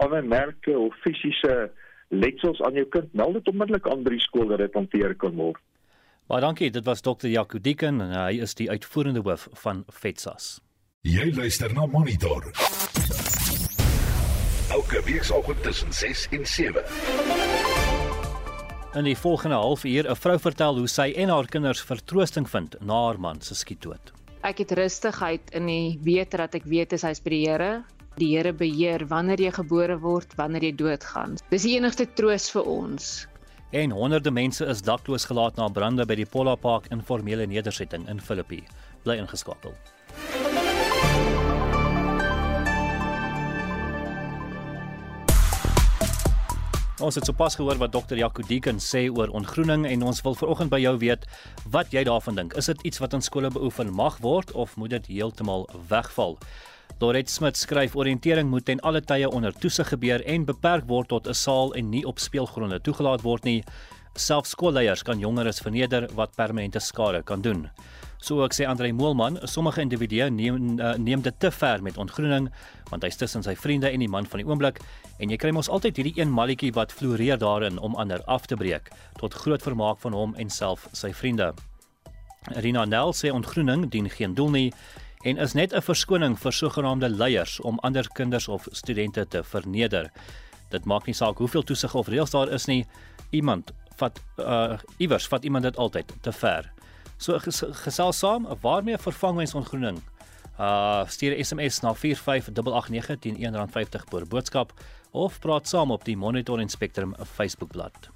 [0.00, 1.68] ander merke of fisiese
[2.08, 5.36] letsels aan jou kind, meld dit onmiddellik aan by die skool dat dit hanteer kan
[5.36, 5.60] word.
[6.30, 7.28] Baie dankie, dit was Dr.
[7.28, 10.58] Jaco Dieken en hy is die uitvoerende hoof van FETSAS.
[11.00, 12.50] Jy luister na Monitor.
[14.68, 16.82] Elke weekoggend tussen 6 en 7.
[18.94, 23.04] In die volgende halfuur 'n vrou vertel hoe sy en haar kinders vertroosting vind na
[23.06, 24.12] haar man se skietdood.
[24.42, 27.84] Ek het rustigheid in die wete dat ek weet is hy's by die Here.
[28.16, 31.38] Die Here beheer wanneer jy gebore word, wanneer jy doodgaan.
[31.48, 33.26] Dis die enigste troos vir ons.
[33.72, 38.20] En honderde mense is dakloos gelaat na brande by die Pola Park informele nedersetting in
[38.20, 38.62] Filippi.
[39.02, 39.72] Bly ingeskakel.
[47.00, 50.68] Ons het sopas gehoor wat dokter Jaco Deeken sê oor ontgroening en ons wil veraloggend
[50.70, 51.24] by jou weet
[51.72, 52.56] wat jy daarvan dink.
[52.60, 56.36] Is dit iets wat in skole beoefen mag word of moet dit heeltemal wegval?
[57.00, 61.26] Loret Smit skryf oriëntering moet ten alle tye onder toesig gebeur en beperk word tot
[61.26, 63.64] 'n saal en nie op speelgronde toegelaat word nie.
[64.14, 67.70] Selfs skoolleiers kan jongeres verneder wat permanente skade kan doen.
[68.20, 72.50] So ook sê Andre Moelman, sommige individue neem uh, neem dit te ver met ontgroening
[72.90, 74.80] want hy's tussen sy vriende en die man van die oomblik
[75.18, 78.58] en jy kry mos altyd hierdie een malletjie wat floreer daarin om ander af te
[78.60, 81.52] breek tot groot vermaak van hom en self sy vriende.
[82.60, 84.68] Rina Nel sê ontgroening dien geen doel nie
[85.24, 90.10] en is net 'n verskoning vir sogenaamde leiers om ander kinders of studente te verneder.
[90.70, 92.86] Dit maak nie saak hoeveel toesig of reëls daar is nie,
[93.30, 96.72] iemand vat uh iewers vat iemand dit altyd te ver.
[97.20, 97.36] So
[97.84, 99.98] gesels saam, waarmee vervang mens ontgroening?
[100.56, 104.72] Uh stuur 'n SMS na 45889 teen R1.50 per boodskap
[105.10, 108.08] of praat saam op die Monitor en Spectrum Facebookblad.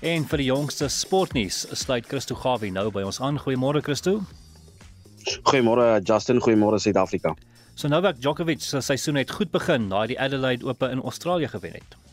[0.00, 3.38] En vir die jongste sportnuus sluit Christo Gawie nou by ons aan.
[3.38, 4.20] Goeiemôre Christo.
[5.42, 7.34] Goeiemôre Justin, goeiemôre Suid-Afrika.
[7.74, 11.72] So Novak Djokovic se seisoen het goed begin na die Adelaide Ope in Australië gewen
[11.72, 12.05] het.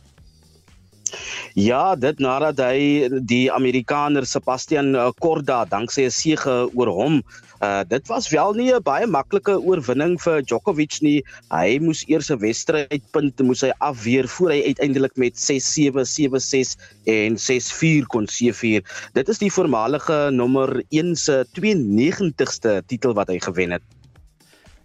[1.53, 7.21] Ja, dit nadat hy die Amerikaner Sebastian eh, Korda danksy 'n sege oor hom
[7.63, 11.23] Uh dit was wel nie 'n baie maklike oorwinning vir Djokovic nie.
[11.51, 17.37] Hy moes eers 'n wedstrydpunt moes hy afweer voor hy uiteindelik met 6-7, 7-6 en
[17.37, 18.83] 6-4 kon seëvier.
[19.13, 23.83] Dit is die voormalige nommer 1 se 92ste titel wat hy gewen het.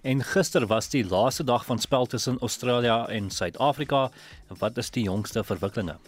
[0.03, 4.11] En gister was die laaste dag van spel tussen Australië en Suid-Afrika.
[4.59, 5.99] Wat is die jongste verwikkelinge?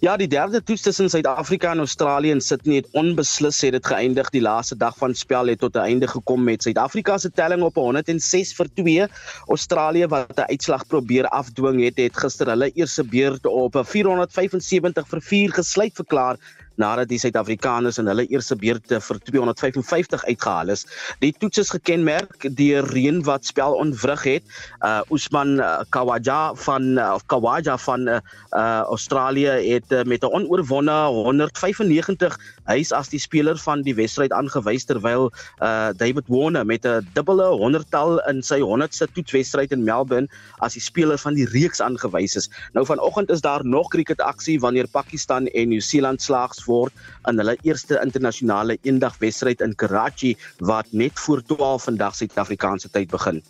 [0.00, 4.28] Ja, die derde toets tussen Suid-Afrika en Australië in Sydney het onbeslis het dit geëindig.
[4.30, 7.74] Die laaste dag van spel het tot 'n einde gekom met Suid-Afrika se telling op
[7.74, 9.06] 106 vir 2.
[9.46, 15.20] Australië wat 'n uitslag probeer afdwing het, het gister hulle eerste beurt op 475 vir
[15.20, 16.36] 4 gesluit verklaar
[16.78, 20.86] nadat die Suid-Afrikaners in hulle eerste beurte vir 255 uitgehaal is.
[21.22, 24.58] Die toets is gekenmerk deur reën wat spel ontwrig het.
[24.80, 28.20] Uh Usman uh, Kawaja van uh, of Kawaja van uh,
[28.52, 33.94] uh Australië het uh, met 'n onoorwonde 195 Hy is as die speler van die
[33.96, 35.30] wedstryd aangewys terwyl
[35.64, 40.28] uh David Warner met 'n dubbele 100-tal in sy 100ste toetswedstryd in Melbourne
[40.60, 42.50] as die speler van die reeks aangewys is.
[42.74, 46.92] Nou vanoggend is daar nog kriketaksie wanneer Pakistan en Nieu-Seeland slaags word
[47.26, 53.42] in hulle eerste internasionale eendagwedstryd in Karachi wat net voor 12 vandag Suid-Afrikaanse tyd begin.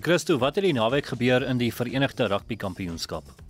[0.00, 3.47] Christo, wat het die naweek gebeur in die Verenigde Rugby Kampioenskap?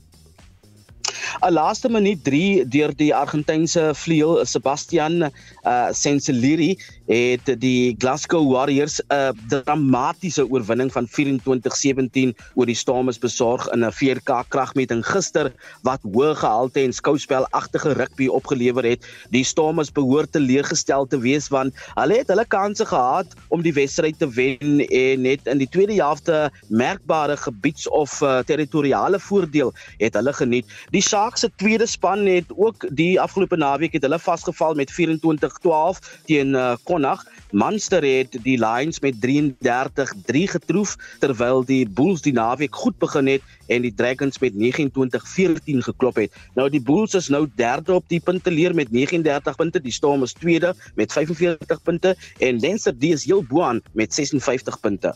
[1.39, 5.29] 'n laaste minuut 3 deur die Argentynse vleuel Sebastian
[5.63, 6.75] uh Senseliri
[7.07, 13.93] het die Glasgow Warriors 'n dramatiese oorwinning van 24-17 oor die Stormers besorg in 'n
[13.93, 19.07] 4K kragmeting gister wat hoë gehalte en skouspelagtige rugby opgelewer het.
[19.31, 24.19] Die Stormers behoort teleurgestel te wees want hulle het hulle kansse gehad om die wedstryd
[24.19, 30.15] te wen en net in die tweede helfte merkbare gebieds of uh, territoriale voordeel het
[30.15, 30.67] hulle geniet.
[30.91, 35.99] Die Sharks se tweede span het ook die afgelope naweek het hulle vasgeval met 24-12
[36.25, 37.29] teen uh, Connacht.
[37.53, 43.45] Munster het die Lions met 33-3 getroof terwyl die Bulls die naweek goed begin het
[43.69, 46.33] en die Dragons met 29-14 geklop het.
[46.57, 50.33] Nou die Bulls is nou derde op die punteleer met 39 punte, die Storm is
[50.33, 55.13] tweede met 45 punte en Leinster D is heel bo-aan met 56 punte.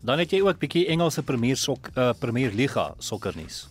[0.00, 3.69] Dan het jy ook bietjie Engelse Premier Sok uh, Premier Liga sokkernuus.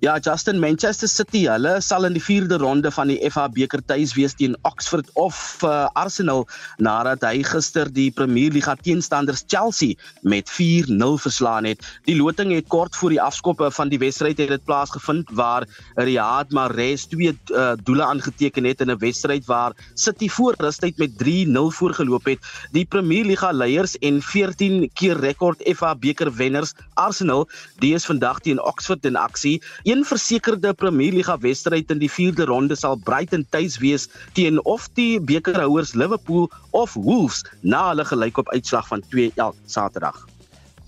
[0.00, 4.14] Ja, Justin Manchester City, hulle sal in die 4de ronde van die FA beker tuis
[4.16, 6.46] wees teen Oxford of uh, Arsenal
[6.80, 11.84] nadat hy gister die Premier Liga teenstanders Chelsea met 4-0 verslaan het.
[12.08, 15.66] Die loting het kort voor die afskoppe van die wedstryd het dit plaasgevind waar
[16.00, 21.12] Riyad Mahrez twee uh, doele aangeteken het in 'n wedstryd waar City voor rustyd met
[21.20, 22.40] 3-0 voorgeloop het.
[22.72, 27.48] Die Premier Liga leiers en 14 keer rekord FA beker wenners Arsenal,
[27.84, 29.60] die is vandag teen Oxford in aksie.
[29.90, 34.84] Een versekerde Premier Liga wedstryd in die 4de ronde sal Brighton tuis wees teen of
[34.94, 40.20] die bekerhouers Liverpool of Wolves na hulle gelykop uitslag van 2-1 Saterdag.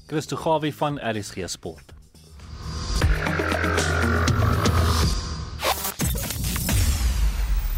[0.07, 1.91] Christo Gawie van RSG Sport.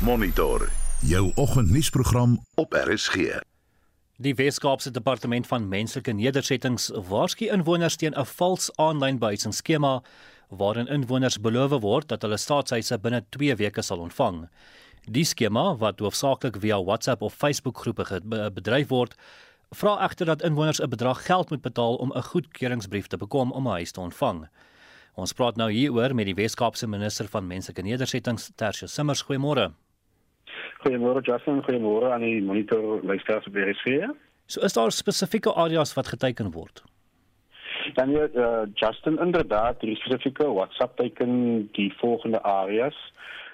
[0.04, 0.68] Monitor
[1.00, 3.40] jou oggendnuusprogram op RSG.
[4.16, 10.02] Die Wes-Kaapse Departement van Menslike Nedersettings waarsku inwoners teen 'n vals aanlyn behuisingsskema
[10.56, 14.48] waarin inwoners beloof word dat hulle staatshuise binne 2 weke sal ontvang.
[15.04, 18.20] Die skema wat hoofsaaklik via WhatsApp of Facebook groepe
[18.54, 19.14] bedryf word,
[19.74, 23.66] vra egter dat inwoners 'n bedrag geld moet betaal om 'n goedkeuringsbrief te bekom om
[23.66, 24.48] 'n huis te ontvang.
[25.14, 29.22] Ons praat nou hieroor met die Wes-Kaapse minister van menslike nedersettings, Tertius Simmers.
[29.22, 29.72] Goeiemôre.
[30.82, 34.10] Goeiemôre Justin, goeiemôre aan die monitor luisteraars by RSG.
[34.46, 36.82] So is daar spesifieke areas wat geteken word?
[37.92, 42.96] Dan ja, uh, Justin inderdaad, die spesifieke WhatsApp teken die volgende areas.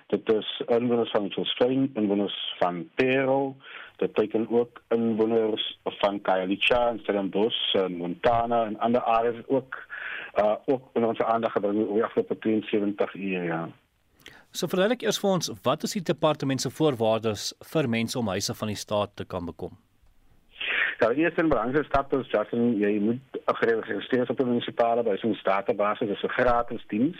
[0.07, 3.57] Dit is inwoners van Chilsplain, inwoners van Pero,
[3.97, 9.89] dit teken ook inwoners van Khayelitsha en Stellenbosch en Montana en ander areas ook
[10.39, 13.69] uh ook in ons aandag gebring oor afgelope 72 uur ja.
[14.51, 18.55] So verduidelik eers vir ons, wat is die departement se voorwaardes vir mense om huise
[18.55, 19.77] van die staat te kan bekom?
[21.01, 25.29] Ja, die eerste belangrike stap is dat jy moet geregistreer op 'n munisipale by so
[25.29, 27.17] 'n database, dis 'n gratis diens.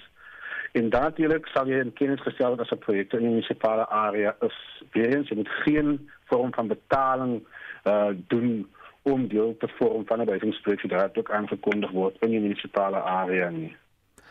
[0.73, 4.37] En natuurlik sal jy in kennis gestel word as 'n projek in die munisipale area
[4.41, 4.59] is.
[4.93, 7.47] Weerens jy moet geen vorm van betaling
[7.85, 8.69] uh doen
[9.03, 13.49] om deel te vorm van 'n behuisingsprojek wat ook aangekondig word in die munisipale area
[13.49, 13.77] nie.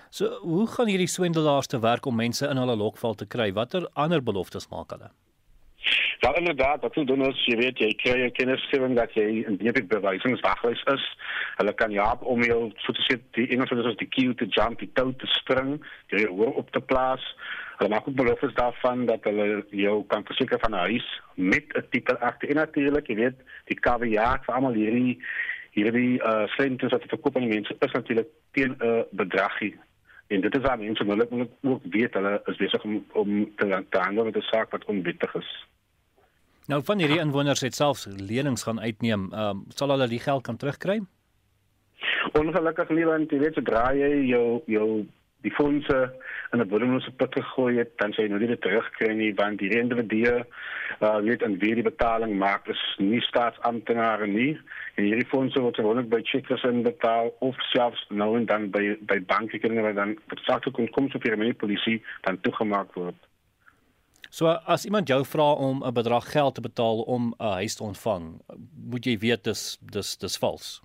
[0.09, 3.53] So, hoe gaan hierdie swendelaars te werk om mense in hulle lokval te kry?
[3.53, 5.09] Watter ander beloftes maak hulle?
[6.19, 9.57] Ja, inderdaad, wat we doen is, je weet, je krijgt je kennisgeving dat je een
[9.57, 11.17] debit bewijzingswachtlijst is.
[11.55, 14.45] Hulle kan je helpen om jou, zo te zeggen, die Engels is die kiel te
[14.45, 17.35] jump, die touw te springen, je hoor op te plaatsen.
[17.77, 21.91] Hulle maak ook beloftes daarvan dat hulle jou kan versekeren van een huis met het
[21.91, 22.49] titel achter.
[22.49, 25.23] En natuurlijk, je weet, die KWA voor allemaal hierdie,
[25.71, 29.73] hierdie uh, slenters te verkoop aan die mensen is natuurlijk tegen een uh, bedragje.
[30.29, 33.99] En dit is waar mense nou ook weet hulle is besig om om te, te
[33.99, 35.49] handel met 'n saak wat onwettig is.
[36.67, 40.43] Nou van hierdie inwoners het selfs lenings gaan uitneem, ehm um, sal hulle die geld
[40.43, 40.99] kan terugkry?
[42.31, 44.89] Ongelukkig nie want jy weet se draai jy jou jou
[45.41, 45.97] die fondse
[46.51, 49.69] in 'n bodemlose put gegooi het, dan sê jy nie dit terugkry nie want die
[49.79, 50.43] individue
[51.01, 54.59] uh weet en wie die betaling maak is nie staatsamptenare nie.
[54.95, 59.19] En hierdie fondse word gewoonlik by checkers inbetaal of selfs nou en dan by by
[59.19, 63.15] bankrekeninge wat dan betragte kon kom so vir die polisie dan toegemaak word.
[64.29, 67.83] So as iemand jou vra om 'n bedrag geld te betaal om 'n huis te
[67.83, 68.41] ontvang,
[68.89, 70.81] moet jy weet dis dis dis vals.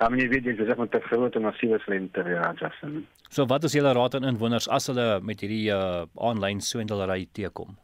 [0.00, 3.06] Ja, men jy weet jy sê met 'n groot en massiewe slenter ja, Justin.
[3.30, 7.76] So wat is julle raad aan inwoners as hulle met hierdie uh aanlyn swendelery teekom?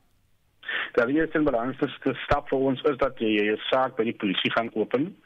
[0.92, 4.20] Dat die eerste en belangrikste stap vir ons is dat jy jou saak by die
[4.22, 5.16] polisie gaan open.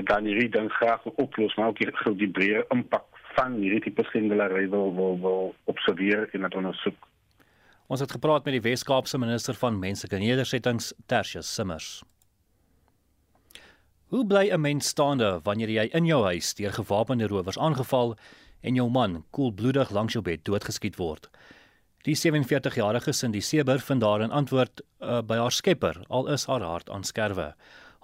[0.03, 3.03] dan hierdie ding graag wil oplos maar ook die, die breë impak
[3.35, 7.07] van hierdie tipe skendelary wil wil wil observeer en dit ondersoek.
[7.87, 12.03] Ons het gepraat met die Wes-Kaapse minister van menslike nedersettings, Tertius Simmers.
[14.09, 18.17] Hoe bly 'n mens staande wanneer jy in jou huis deur gewapende rowers aangeval
[18.61, 21.29] en jou man koelbloedig langs jou bed doodgeskiet word?
[22.05, 26.61] Die 47-jarige Cindy Seber vind daar 'n antwoord uh, by haar skepper, al is haar
[26.61, 27.55] hart aan skerwe.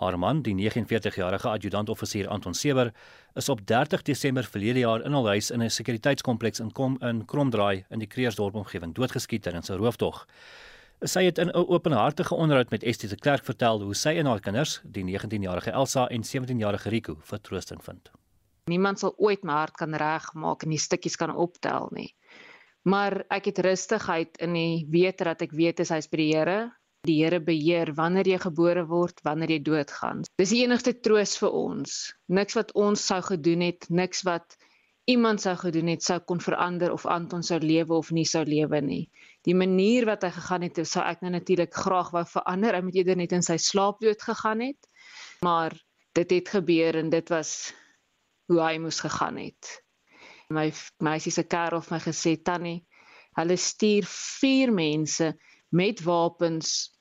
[0.01, 2.89] Haar man, die 49-jarige adjutant-offisier Anton Seber,
[3.37, 7.25] is op 30 Desember verlede jaar in hul huis in 'n sekuriteitskompleks in Kom in
[7.25, 10.25] Kromdraai in die Kreersdorp omgewing doodgeskiet tydens 'n rooftog.
[11.05, 14.39] Sy het in 'n openhartige onderhoud met Estie de Klerk vertel hoe sy en haar
[14.39, 18.11] kinders, die 19-jarige Elsa en 17-jarige Rico, vertroosting vind.
[18.65, 22.15] Niemand sal ooit my hart kan regmaak en die stukkies kan optel nie.
[22.81, 26.71] Maar ek het rustigheid in die wete dat ek weet hy is by die Here
[27.07, 30.21] die Here beheer wanneer jy gebore word, wanneer jy doodgaan.
[30.37, 31.95] Dis die enigste troos vir ons.
[32.29, 34.57] Niks wat ons sou gedoen het, niks wat
[35.09, 38.83] iemand sou gedoen het sou kon verander of Anton sou lewe of nie sou lewe
[38.85, 39.07] nie.
[39.47, 42.77] Die manier wat hy gegaan het, sou ek nou natuurlik graag wou verander.
[42.77, 44.89] Hy moet eerder net in sy slaap dood gegaan het.
[45.41, 45.73] Maar
[46.13, 47.71] dit het gebeur en dit was
[48.51, 49.77] hoe hy moes gegaan het.
[50.53, 50.69] My
[51.01, 52.83] meisie se kerel het my gesê tannie,
[53.39, 55.31] hulle stuur 4 mense
[55.71, 56.91] met wapens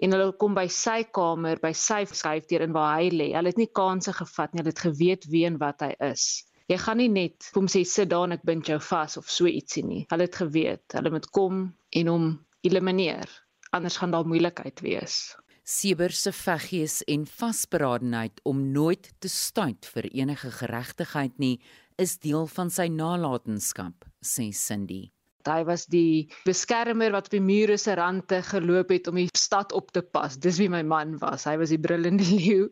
[0.00, 3.28] en hulle kom by sy kamer, by sy skryfdeur in waar hy lê.
[3.34, 6.46] Hulle het nie kansse gevat nie, hulle het geweet wie en wat hy is.
[6.70, 9.50] Jy gaan nie net hom sê sit daar en ek bind jou vas of so
[9.50, 10.04] ietsie nie.
[10.12, 11.64] Hulle het geweet, hulle moet kom
[11.98, 12.32] en hom
[12.66, 13.28] elimineer.
[13.74, 15.34] Anders gaan daar moeilikheid wees.
[15.66, 21.58] Sieber se veggies en vasberadenheid om nooit te stuit vir enige geregtigheid nie,
[22.00, 25.10] is deel van sy nalatenskap, sê Cindy.
[25.48, 29.72] Hy was die beskermer wat op die mure se rande geloop het om die stad
[29.72, 30.36] op te pas.
[30.36, 31.46] Dis wie my man was.
[31.48, 32.68] Hy was die brullende leeu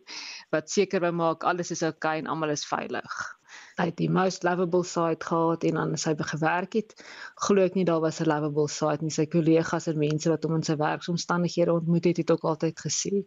[0.55, 3.19] wat seker wou maak alles is oukei okay en almal is veilig.
[3.79, 6.95] Hy het die most lovable side gehad en dan sy gewerk het.
[7.47, 9.15] Glo ek nie daar was 'n lovable side nie.
[9.15, 13.25] Sy kollegas en mense wat hom in sy werksomstandighede ontmoet het, het ook altyd gesê,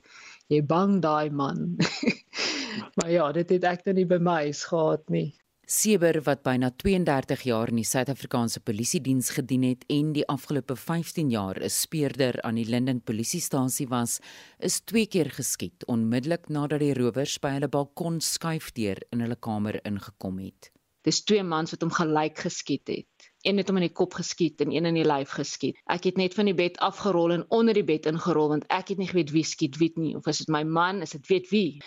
[0.50, 1.78] "Jy bang daai man."
[2.96, 5.41] maar ja, dit het ek nou nie by my gehad nie.
[5.72, 10.76] Seber wat byna 32 jaar in die Suid-Afrikaanse Polisie diens gedien het en die afgelope
[10.76, 14.20] 15 jaar 'n speurder aan die Linden Polisiestasie was,
[14.60, 19.80] is twee keer geskiet onmiddellik nadat die rowers by hulle balkon skuifdeur in hulle kamer
[19.86, 20.72] ingekom het.
[21.08, 23.31] Dis twee mans wat hom gelyk geskiet het.
[23.42, 25.80] Een het hom in die kop geskiet en een in die lyf geskiet.
[25.90, 29.02] Ek het net van die bed afgerol en onder die bed ingerol want ek het
[29.02, 30.14] nie geweet wie skiet wie nie.
[30.20, 31.82] Of is dit my man, is dit weet wie?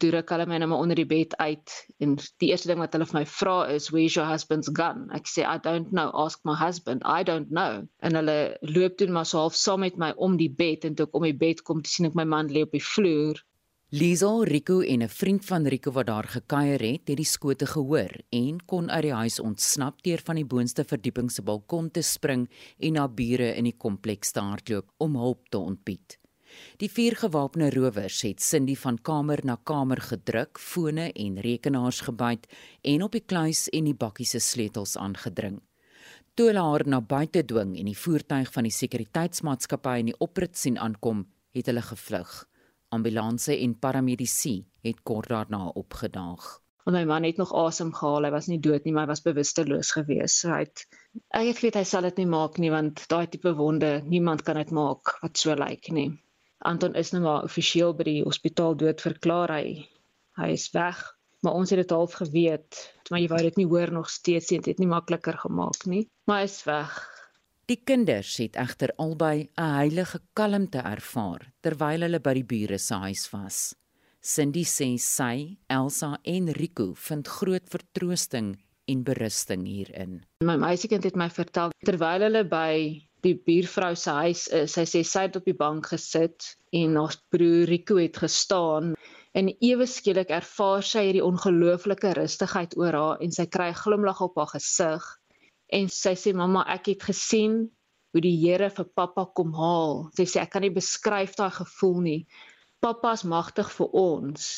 [0.00, 2.94] Toe ruk hulle my net maar onder die bed uit en die eerste ding wat
[2.94, 5.08] hulle vir my vra is where's your husband's gun?
[5.16, 6.08] Ek sê i don't know.
[6.14, 7.02] Ask my husband.
[7.04, 7.86] I don't know.
[7.98, 11.10] En hulle loop toe maar so half saam met my om die bed en toe
[11.10, 13.42] ek om die bed kom sien ek my man lê op die vloer
[13.92, 18.22] Liesel Rico en 'n vriend van Rico wat daar gekuier het, het die skote gehoor
[18.28, 22.48] en kon uit die huis ontsnap deur van die boonste verdieping se balkon te spring
[22.78, 26.18] en na bure in die kompleks te hardloop om hulp te ontbied.
[26.76, 32.46] Die vier gewapende rowers het Cindy van kamer na kamer gedruk, fone en rekenaars gebyt
[32.82, 35.60] en op die kluis en die bakkie se sleutels aangedring.
[36.34, 40.56] Toe hulle haar na buite dwing en die voertuig van die sekuriteitsmaatskappy in die oprit
[40.56, 42.49] sien aankom, het hulle gevlug.
[42.96, 46.46] Ambulanse en paramedisy het kort daarna opgedaag.
[46.84, 48.24] Want my man het nog asem gehaal.
[48.26, 50.38] Hy was nie dood nie, maar hy was bewusteloos gewees.
[50.40, 50.86] So hy het
[51.38, 54.72] ek weet hy sal dit nie maak nie want daai tipe wonde, niemand kan dit
[54.74, 56.08] maak wat so lyk nie.
[56.70, 59.86] Anton is nou maar offisieel by die hospitaal dood verklaar hy.
[60.40, 60.98] Hy is weg,
[61.44, 64.58] maar ons het dit half geweet, maar jy wou dit nie hoor nog steeds nie,
[64.60, 66.98] dit het nie makliker gemaak nie, maar hy is weg.
[67.70, 72.96] Die kinders het egter albei 'n heilige kalmte ervaar terwyl hulle by die bure se
[73.04, 73.58] huis was.
[74.20, 78.48] Cindy sê sy, Elsa en Rico vind groot vertroosting
[78.88, 80.18] en berusting hierin.
[80.42, 82.74] My meisiekind het my vertel terwyl hulle by
[83.22, 84.74] die buurvrou se huis is.
[84.74, 88.96] Sy sê sy het op die bank gesit en haar broer Rico het gestaan
[89.32, 94.26] en ewe skielik ervaar sy hierdie ongelooflike rustigheid oor haar en sy kry 'n glimlag
[94.26, 95.19] op haar gesig
[95.78, 97.60] en sy sê mamma ek het gesien
[98.10, 100.08] hoe die Here vir pappa kom haal.
[100.18, 102.20] Sy sê ek kan nie beskryf daai gevoel nie.
[102.82, 104.48] Pappa's magtig vir ons.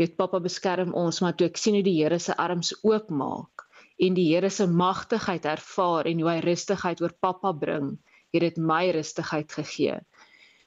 [0.00, 3.66] Weet pappa beskerm ons, maar toe ek sien hoe die Here se arms oopmaak
[4.00, 7.92] en die Here se magtigheid ervaar en hoe hy rustigheid oor pappa bring,
[8.32, 9.98] het dit my rustigheid gegee.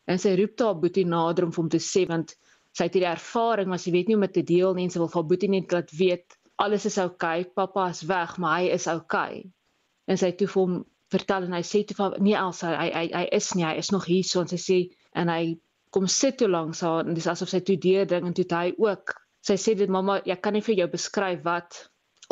[0.09, 2.35] En sy roep daar Boetie nader om hom te sê want
[2.73, 4.89] sy het hierdie ervaring, maar sy weet nie hoe om dit te deel nie.
[4.89, 8.61] Sy wil vir Boetie net laat weet alles is oukei, okay, pappa is weg, maar
[8.61, 9.41] hy is oukei.
[9.41, 9.62] Okay.
[10.07, 10.79] En sy toe vir hom
[11.13, 13.91] vertel en hy sê toe van nee Elsa, hy hy hy is nie, hy is
[13.95, 14.79] nog hier so en sy sê
[15.19, 15.55] en hy
[15.93, 18.73] kom sit toe langs haar en dis asof sy toe deur ding en toe hy
[18.81, 19.13] ook.
[19.43, 21.83] Sy sê dit mamma, ek kan nie vir jou beskryf wat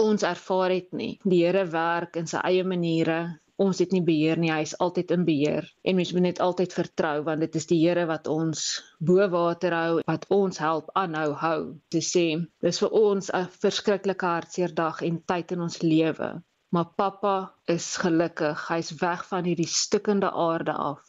[0.02, 1.14] ons ervaar het nie.
[1.28, 3.22] Die Here werk in sy eie maniere.
[3.62, 5.68] Ons het nie beheer nie, hy is altyd in beheer.
[5.86, 8.64] En mens moet net altyd vertrou want dit is die Here wat ons
[8.98, 11.60] bo water hou, wat ons help aanhou hou.
[11.94, 12.26] Dit sê,
[12.66, 16.32] dis vir ons 'n verskriklike hartseer dag en tyd in ons lewe.
[16.72, 17.36] Maar pappa
[17.68, 18.68] is gelukkig.
[18.68, 21.02] Hy's weg van hierdie stikkende aarde af.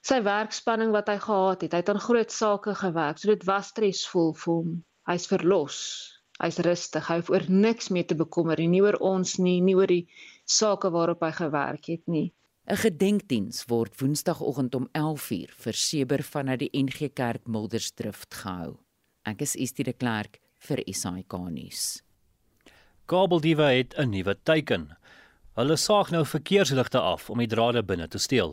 [0.00, 3.68] Sy werkspanning wat hy gehad het, hy het aan groot sake gewerk, so dit was
[3.68, 4.70] stresvol vir hom.
[5.10, 5.80] Hy's verlos.
[6.40, 7.04] Hy's rustig.
[7.04, 10.06] Hy hoef oor niks meer te bekommer nie, nie oor ons nie, nie oor die
[10.48, 12.30] sake waarop hy gewerk het nie.
[12.70, 18.78] 'n Gedenkdiens word Woensdagoggend om 11:00 vir Seber vanuit die NG Kerk Mildersdrift gehou.
[19.26, 22.02] Ek is Estie de Klerk vir SAK nuus.
[23.06, 24.96] Kabeldiewe het 'n nuwe teiken.
[25.58, 28.52] Hulle saag nou verkeersligte af om die drade binne te steel.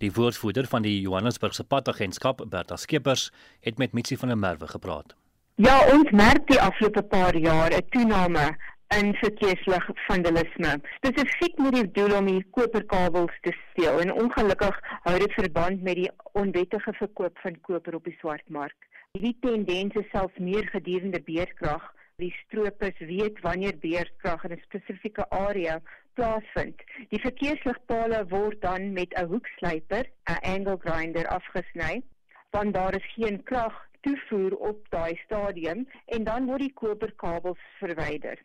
[0.00, 3.28] Die woordvoerder van die Johannesburgse padagentskap, Bertha Skeepers,
[3.60, 5.12] het met Mitsi van der Merwe gepraat.
[5.60, 8.56] Ja, ons merk die afgelope paar jaar 'n toename
[8.96, 10.80] in verkeerslig vandalisme.
[10.96, 15.94] Spesifiek met die doel om die koperkabels te steel en ongelukkig hou dit verband met
[15.94, 18.76] die onwettige verkoop van koper op die swartmark.
[19.12, 21.94] Hierdie tendens is selfs meer gedurende beerkrag.
[22.16, 25.80] Die stroopers weet wanneer beerkrag in 'n spesifieke area
[26.18, 26.82] plaasvind.
[27.12, 30.04] Die verkeersligpale word dan met 'n hoekslyper,
[30.34, 32.02] 'n angle grinder afgesny,
[32.50, 38.38] want daar is geen krag toevoer op daai stadium en dan word die koperkabels verwyder.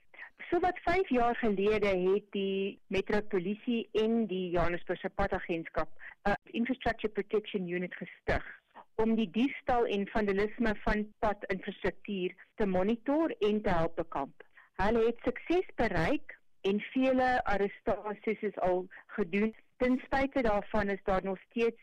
[0.49, 5.89] So wat 5 jaar gelede het die metropolisie en die Johannesburgse padagentskap
[6.25, 8.43] 'n infrastructure protection unit gestig
[8.95, 14.43] om die diefstal en vandalisme van padinfrastruktuur te monitor en te help bekamp.
[14.75, 16.37] Hulle het sukses bereik
[16.69, 18.85] en vele arrestasies is al
[19.15, 19.55] gedoen.
[19.77, 21.81] Ten spyte daarvan is daar nog steeds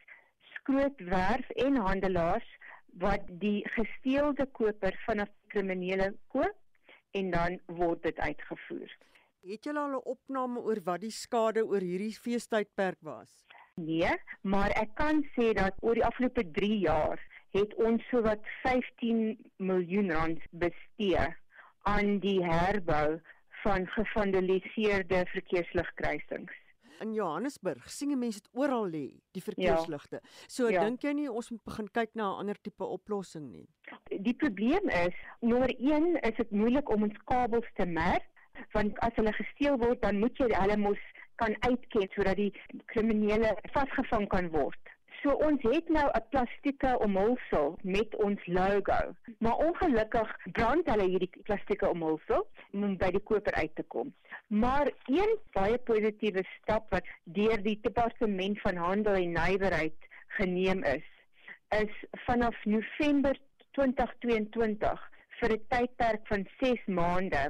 [0.54, 2.48] skrootwerf en handelaars
[3.04, 6.56] wat die gesteelde koper van 'n kriminele koop
[7.10, 8.96] en dan word dit uitgevoer.
[9.40, 13.44] Het julle al 'n opname oor wat die skade oor hierdie feestydperk was?
[13.74, 14.12] Nee,
[14.42, 17.20] maar ek kan sê dat oor die afgelope 3 jaar
[17.50, 21.26] het ons sowat 15 miljoen rand bestee
[21.82, 23.20] aan die herbou
[23.62, 26.58] van gevandaliseerde verkeersligkruisings
[27.00, 29.04] in Johannesburg sien mense dit oral lê,
[29.36, 30.20] die verkeersligte.
[30.20, 30.34] Ja.
[30.52, 30.84] So ja.
[30.84, 33.66] dink jy nie ons moet begin kyk na 'n ander tipe oplossing nie?
[34.28, 38.28] Die probleem is, nommer 1 is dit moeilik om ons kabels te merk,
[38.74, 41.02] want as hulle gesteel word, dan moet jy hulle mos
[41.40, 42.52] kan uitken sodat die
[42.92, 44.96] kriminele vasgevang kan word.
[45.20, 48.98] So ons het nou 'n plastieke omhulsel met ons logo.
[49.38, 54.14] Maar ongelukkig brand hulle hierdie plastieke omhulsel om by die koper uit te kom.
[54.46, 61.08] Maar een baie positiewe stap wat deur die departement van handel en nywerheid geneem is,
[61.68, 63.36] is vanaf November
[63.70, 65.10] 2022
[65.40, 67.44] vir 'n tydperk van 6 maande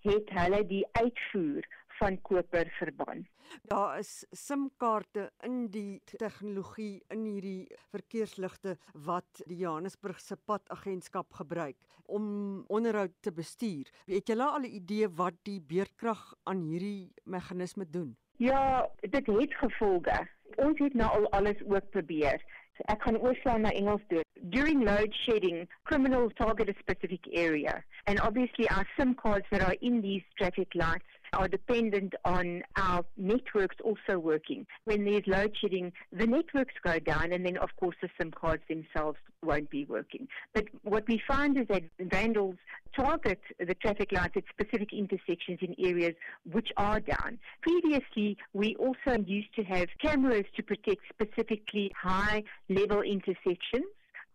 [0.00, 1.62] het hulle die uitvoer
[1.98, 3.26] van koper verbân.
[3.62, 8.76] Daar is SIM-kaarte in die tegnologie in hierdie verkeersligte
[9.06, 11.76] wat die Johannesburgse padagentskap gebruik
[12.06, 13.90] om onderhoud te bestuur.
[14.06, 18.16] Het julle al 'n idee wat die beerdkrag aan hierdie meganisme doen?
[18.36, 20.28] Ja, dit het gevolge.
[20.56, 22.42] Ons het nou al alles ook probeer.
[22.90, 24.24] Ek gaan oorslaan na Engels doen.
[24.34, 29.76] During load shedding, criminals target a specific area and obviously our SIM cards that are
[29.80, 34.66] in these traffic lights are dependent on our networks also working.
[34.84, 38.62] When there's load shedding, the networks go down, and then, of course, the SIM cards
[38.68, 40.28] themselves won't be working.
[40.54, 42.56] But what we find is that vandals
[42.94, 46.14] target the traffic lights at specific intersections in areas
[46.50, 47.38] which are down.
[47.62, 53.86] Previously, we also used to have cameras to protect specifically high level intersections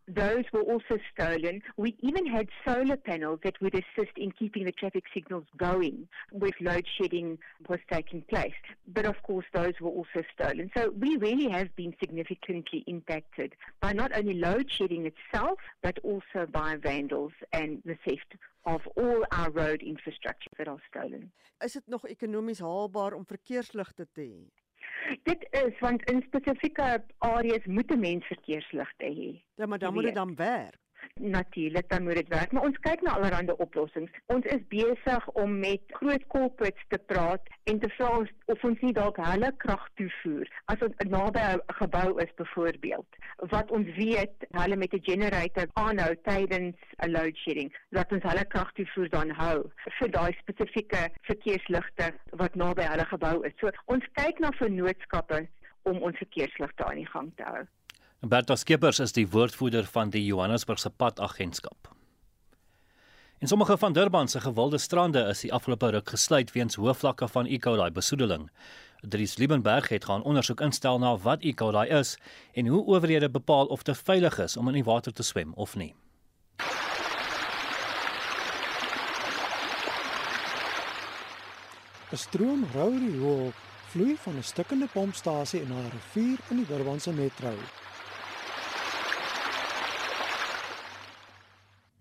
[0.07, 1.61] those were also stolen.
[1.75, 6.55] We even had solar panels that would assist in keeping the traffic signals going with
[6.61, 7.37] load shedding
[7.67, 8.53] was taking place.
[8.87, 10.71] But of course, those were also stolen.
[10.75, 16.45] So we really have been significantly impacted by not only load shedding itself, but also
[16.51, 18.35] by vandals and the theft
[18.65, 21.31] of all our road infrastructure that are stolen.
[21.59, 24.66] Is dit nog ekonomies haalbaar om verkeersligte te hê?
[25.23, 29.43] Dit is want in spesifieke areas moet 'n mens verkeersligte hê.
[29.55, 30.86] Ja, maar dan moet dit dan werk.
[31.15, 34.11] Natuurlik dan moet dit werk, maar ons kyk na allerlei oplossings.
[34.25, 38.09] Ons is besig om met groot corporates te praat en te vra
[38.45, 43.09] of ons nie dalk hulle krag toevoer as ons naby 'n gebou is byvoorbeeld.
[43.53, 48.45] Wat ons weet, hulle met 'n generator aanhou tydens 'n load shedding, dat ons hulle
[48.45, 53.53] krag toevoer dan hou vir daai spesifieke verkeersligte wat naby hulle gebou is.
[53.59, 55.47] So ons kyk na vennootskappe
[55.83, 57.65] om ons verkeersligte aan die gang te hou.
[58.25, 61.91] Bertha Skeepers is die woordvoerder van die Johannesburgse Padagentskap.
[63.37, 67.27] In sommige van Durban se gewilde strande is die afgelope ruk gesluit weens hoë vlakke
[67.27, 67.59] van E.
[67.59, 68.49] coli besoedeling.
[69.01, 71.53] Dries Liebenberg het gaan ondersoek instel na wat E.
[71.53, 72.17] coli is
[72.53, 75.75] en hoe owerhede bepaal of dit veilig is om in die water te swem of
[75.75, 75.93] nie.
[82.11, 83.53] 'n Stroom rou riool
[83.93, 87.53] vloei van 'n stukkende pompstasie na 'n rivier in die Durbanse metro.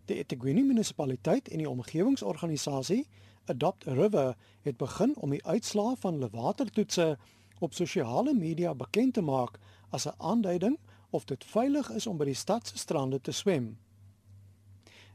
[0.07, 3.07] Die eThekwini munisipaliteit en die omgewingsorganisasie
[3.51, 7.17] Adopt River het begin om die uitslae van hulle watertoetse
[7.59, 9.59] op sosiale media bekend te maak
[9.91, 10.79] as 'n aanduiding
[11.11, 13.79] of dit veilig is om by die stad se strande te swem.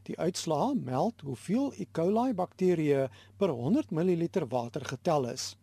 [0.02, 1.86] Die uitslae meld hoeveel E.
[1.92, 5.56] coli bakterieë per 100 ml water getel is.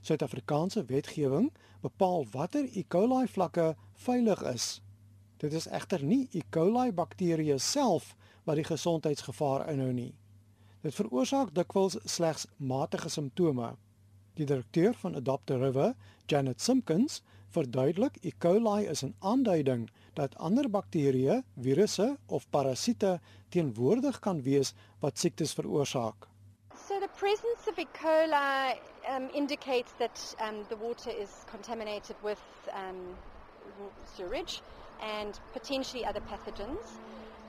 [0.00, 2.84] Suid-Afrikaanse wetgewing bepaal watter E.
[2.88, 4.82] coli vlakke veilig is.
[5.36, 6.40] Dit is egter nie E.
[6.50, 10.12] coli bakterieë self wat die gesondheidsgevaar inhou nie.
[10.82, 13.76] Dit veroorsaak dikwels slegs matige simptome.
[14.34, 15.94] Die direkteur van Adopt a River,
[16.26, 17.20] Janet Simpkins,
[17.52, 18.32] verduidelik E.
[18.38, 25.52] coli is 'n aanduiding dat ander bakterieë, virusse of parasiete teenwoordig kan wees wat siektes
[25.52, 26.28] veroorsaak.
[26.88, 27.86] So the presence of E.
[27.92, 32.42] coli um, indicates that um, the water is contaminated with
[32.74, 33.16] um,
[34.16, 34.62] sewage
[35.00, 36.98] and potentially other pathogens.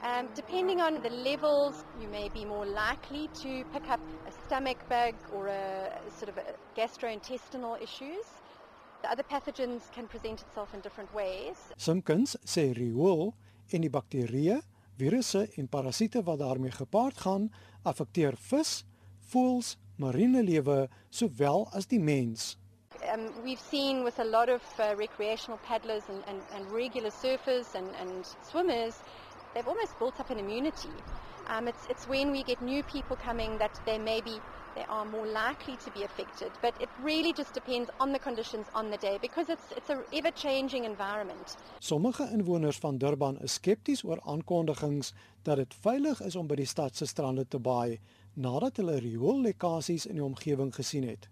[0.03, 4.77] Um, depending on the levels, you may be more likely to pick up a stomach
[4.89, 8.25] bug or a sort of a gastrointestinal issues.
[9.01, 11.55] The other pathogens can present itself in different ways.
[11.77, 13.33] Simpkins sê riool
[13.71, 14.59] en die bakterieë,
[14.99, 17.49] virusse en parasiete wat daarmee gepaard gaan,
[17.83, 18.83] affekteer vis,
[19.31, 22.57] voëls, marine lewe sowel as die mens.
[23.11, 27.75] Um, we've seen with a lot of uh, recreational paddlers and, and, and regular surfers
[27.75, 28.95] and, and swimmers
[29.53, 30.89] they've almost built up an immunity.
[31.47, 34.39] Um, it's, it's when we get new people coming that they maybe
[34.75, 36.51] they are more likely to be affected.
[36.61, 40.01] But it really just depends on the conditions on the day because it's it's a
[40.13, 41.57] ever changing environment.
[41.79, 46.65] Sommige inwoners van Durban is skepties oor aankondigings dat dit veilig is om by die
[46.65, 47.99] stad se strande te baai
[48.33, 51.29] nadat hulle rioollekkasies in die omgewing gesien het.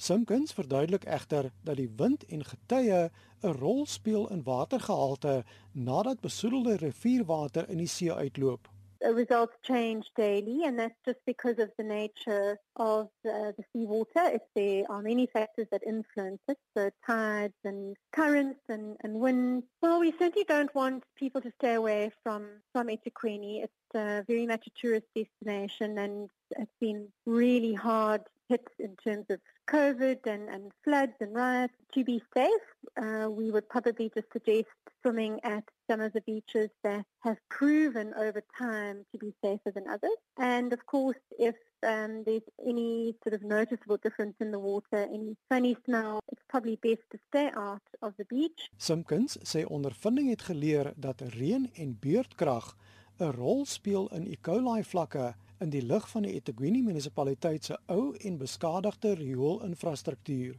[0.00, 3.10] Simpkins verduidelik egter dat die wind en getye
[3.42, 8.68] 'n rol speel in watergehalte nadat besoedelde rivierwater in die see uitloop.
[9.00, 14.24] The results change daily, and that's just because of the nature of uh, the seawater.
[14.32, 19.66] If there are many factors that influence it, so tides and currents and, and winds.
[19.82, 23.64] Well, we certainly don't want people to stay away from, from eThekwini.
[23.64, 29.26] It's uh, very much a tourist destination, and it's been really hard hit in terms
[29.30, 31.74] of COVID and, and floods and riots.
[31.94, 32.66] To be safe,
[33.02, 34.66] uh, we would probably just suggest
[35.02, 39.88] swimming at some of the beaches that have proven over time to be safer than
[39.88, 40.18] others.
[40.36, 45.36] And of course, if um, there's any sort of noticeable difference in the water, any
[45.48, 48.70] funny smell, it's probably best to stay out of the beach.
[48.76, 52.74] Simpkins sê ondervinding het geleer dat reën en beurtkrag
[53.18, 54.36] 'n rol speel in E.
[54.40, 60.56] coli vlakke in die lig van die eThekwini munisipaliteit se ou en beskadigde rioolinfrastruktuur.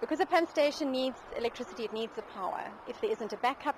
[0.00, 2.62] Because a pump station needs electricity, it needs the power.
[2.88, 3.76] If there isn't a backup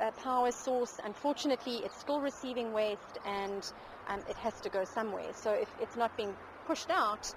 [0.00, 3.72] uh, power source, unfortunately, it's still receiving waste and
[4.08, 5.32] um, it has to go somewhere.
[5.32, 6.34] So if it's not being
[6.66, 7.34] pushed out,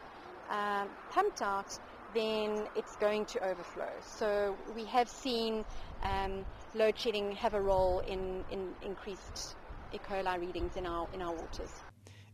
[0.49, 1.79] um, pumped out,
[2.13, 3.91] then it's going to overflow.
[4.01, 5.63] So we have seen
[6.03, 9.55] um, load shedding have a role in, in increased
[9.93, 9.99] E.
[10.09, 11.71] coli readings in our, in our waters.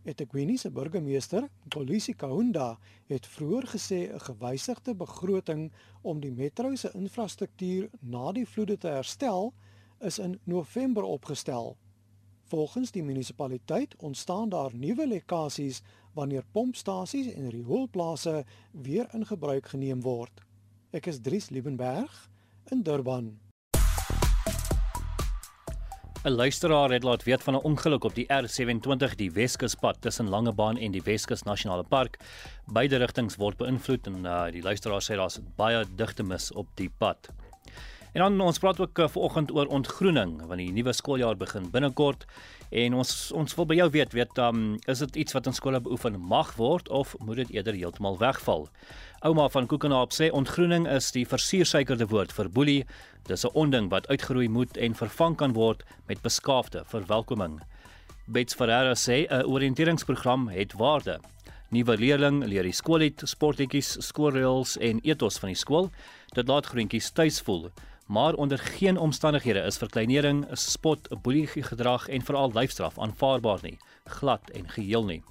[0.04, 5.72] eThekwini se burgemeester, Kolisi Kaunda, het vroeër gesê 'n gewysigde begroting
[6.02, 9.54] om die metro se infrastruktuur na die vloede te herstel
[9.99, 11.78] is in November opgestel.
[12.43, 15.82] Volgens die munisipaliteit ontstaan daar nuwe lekkasies
[16.14, 20.41] wanneer pompstasies en rioolplase weer in gebruik geneem word.
[20.91, 22.30] Ek is Dries Liebenberg
[22.72, 23.51] in Durban.
[26.24, 30.78] 'n Luisteraar het laat weet van 'n ongeluk op die R27 die Weskuspad tussen Langebaan
[30.78, 32.20] en die Weskus Nasionale Park.
[32.66, 36.92] Beide rigtings word beïnvloed en uh, die luisteraar sê daar's baie digte mis op die
[36.98, 37.30] pad.
[38.14, 42.26] En dan ons praat ook uh, vanoggend oor ontgroening want die nuwe skooljaar begin binnekort
[42.72, 44.62] en ons ons wil by jou weet weet um,
[44.92, 48.70] is dit iets wat in skole beoefen mag word of moet dit eerder heeltemal wegval?
[49.28, 52.86] Ouma van Koekenaap sê ontgroening is die versuursuikerde woord vir boelie.
[53.28, 57.60] Dis 'n onding wat uitgeroei moet en vervang kan word met beskaafde verwelkoming.
[58.28, 61.20] Bets Ferreira sê 'n oriënteringsprogram het waarde.
[61.72, 65.92] Nuwe leerling leer die skoollied, sportletjies, skoolreëls en ethos van die skool.
[66.34, 67.72] Dit laat groentjies tuis voel
[68.12, 74.49] maar onder geen omstandighede is verkleinering, spot, boelie gedrag en veral lyfstraf aanvaarbaar nie, glad
[74.49, 75.24] en geheel nie.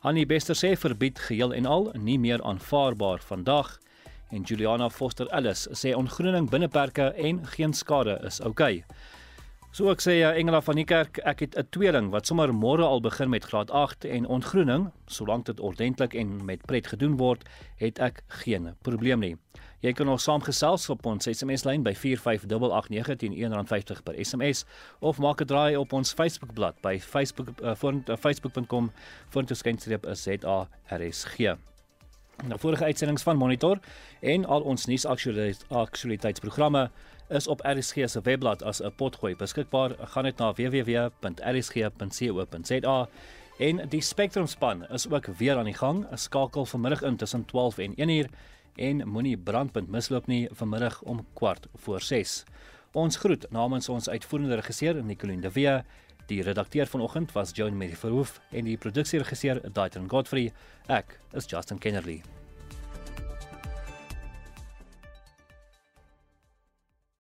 [0.00, 3.78] Annie Bester sê verbied geheel en al nie meer aanvaarbaar vandag
[4.30, 8.76] en Juliana Foster Ellis sê ongroening binne perke en geen skade is oukei.
[8.78, 9.19] Okay.
[9.70, 12.82] So ek sê ja Engela van die kerk, ek het 'n tweeling wat sommer môre
[12.82, 17.44] al begin met graad 8 en ontgroening, solank dit ordentlik en met pret gedoen word,
[17.76, 19.36] het ek geen probleem nie.
[19.80, 24.64] Jy kan ons saamgesels op ons SMS lyn by 4588910 per SMS
[25.00, 27.76] of maak 'n draai op ons Facebookblad by facebook uh, uh,
[28.16, 28.92] facebook.com
[29.30, 31.56] /facebook.com/zarsg.
[32.48, 33.78] Nou vorige uitsendings van Monitor
[34.20, 36.90] en al ons nuusaktualiteitsprogramme
[37.30, 39.94] is op RSG se webblad as 'n potgooi beskikbaar.
[39.98, 41.18] Gaan net na www.rsg.co.za
[43.58, 46.06] en die Spectrum span is ook weer aan die gang.
[46.10, 48.28] 'n Skakel vanmiddag in tussen 12 en 1 uur
[48.74, 52.44] en moenie brandpunt misloop nie vanmiddag om kwart voor 6.
[52.92, 55.82] Ons groet namens ons uitvoerende regisseur Nicoline de Wee.
[56.26, 60.52] Die redakteur vanoggend was Mary Verhoef en die produksieregisseur Daitron Godfrey.
[60.86, 62.39] Ek is Justin Kennerly.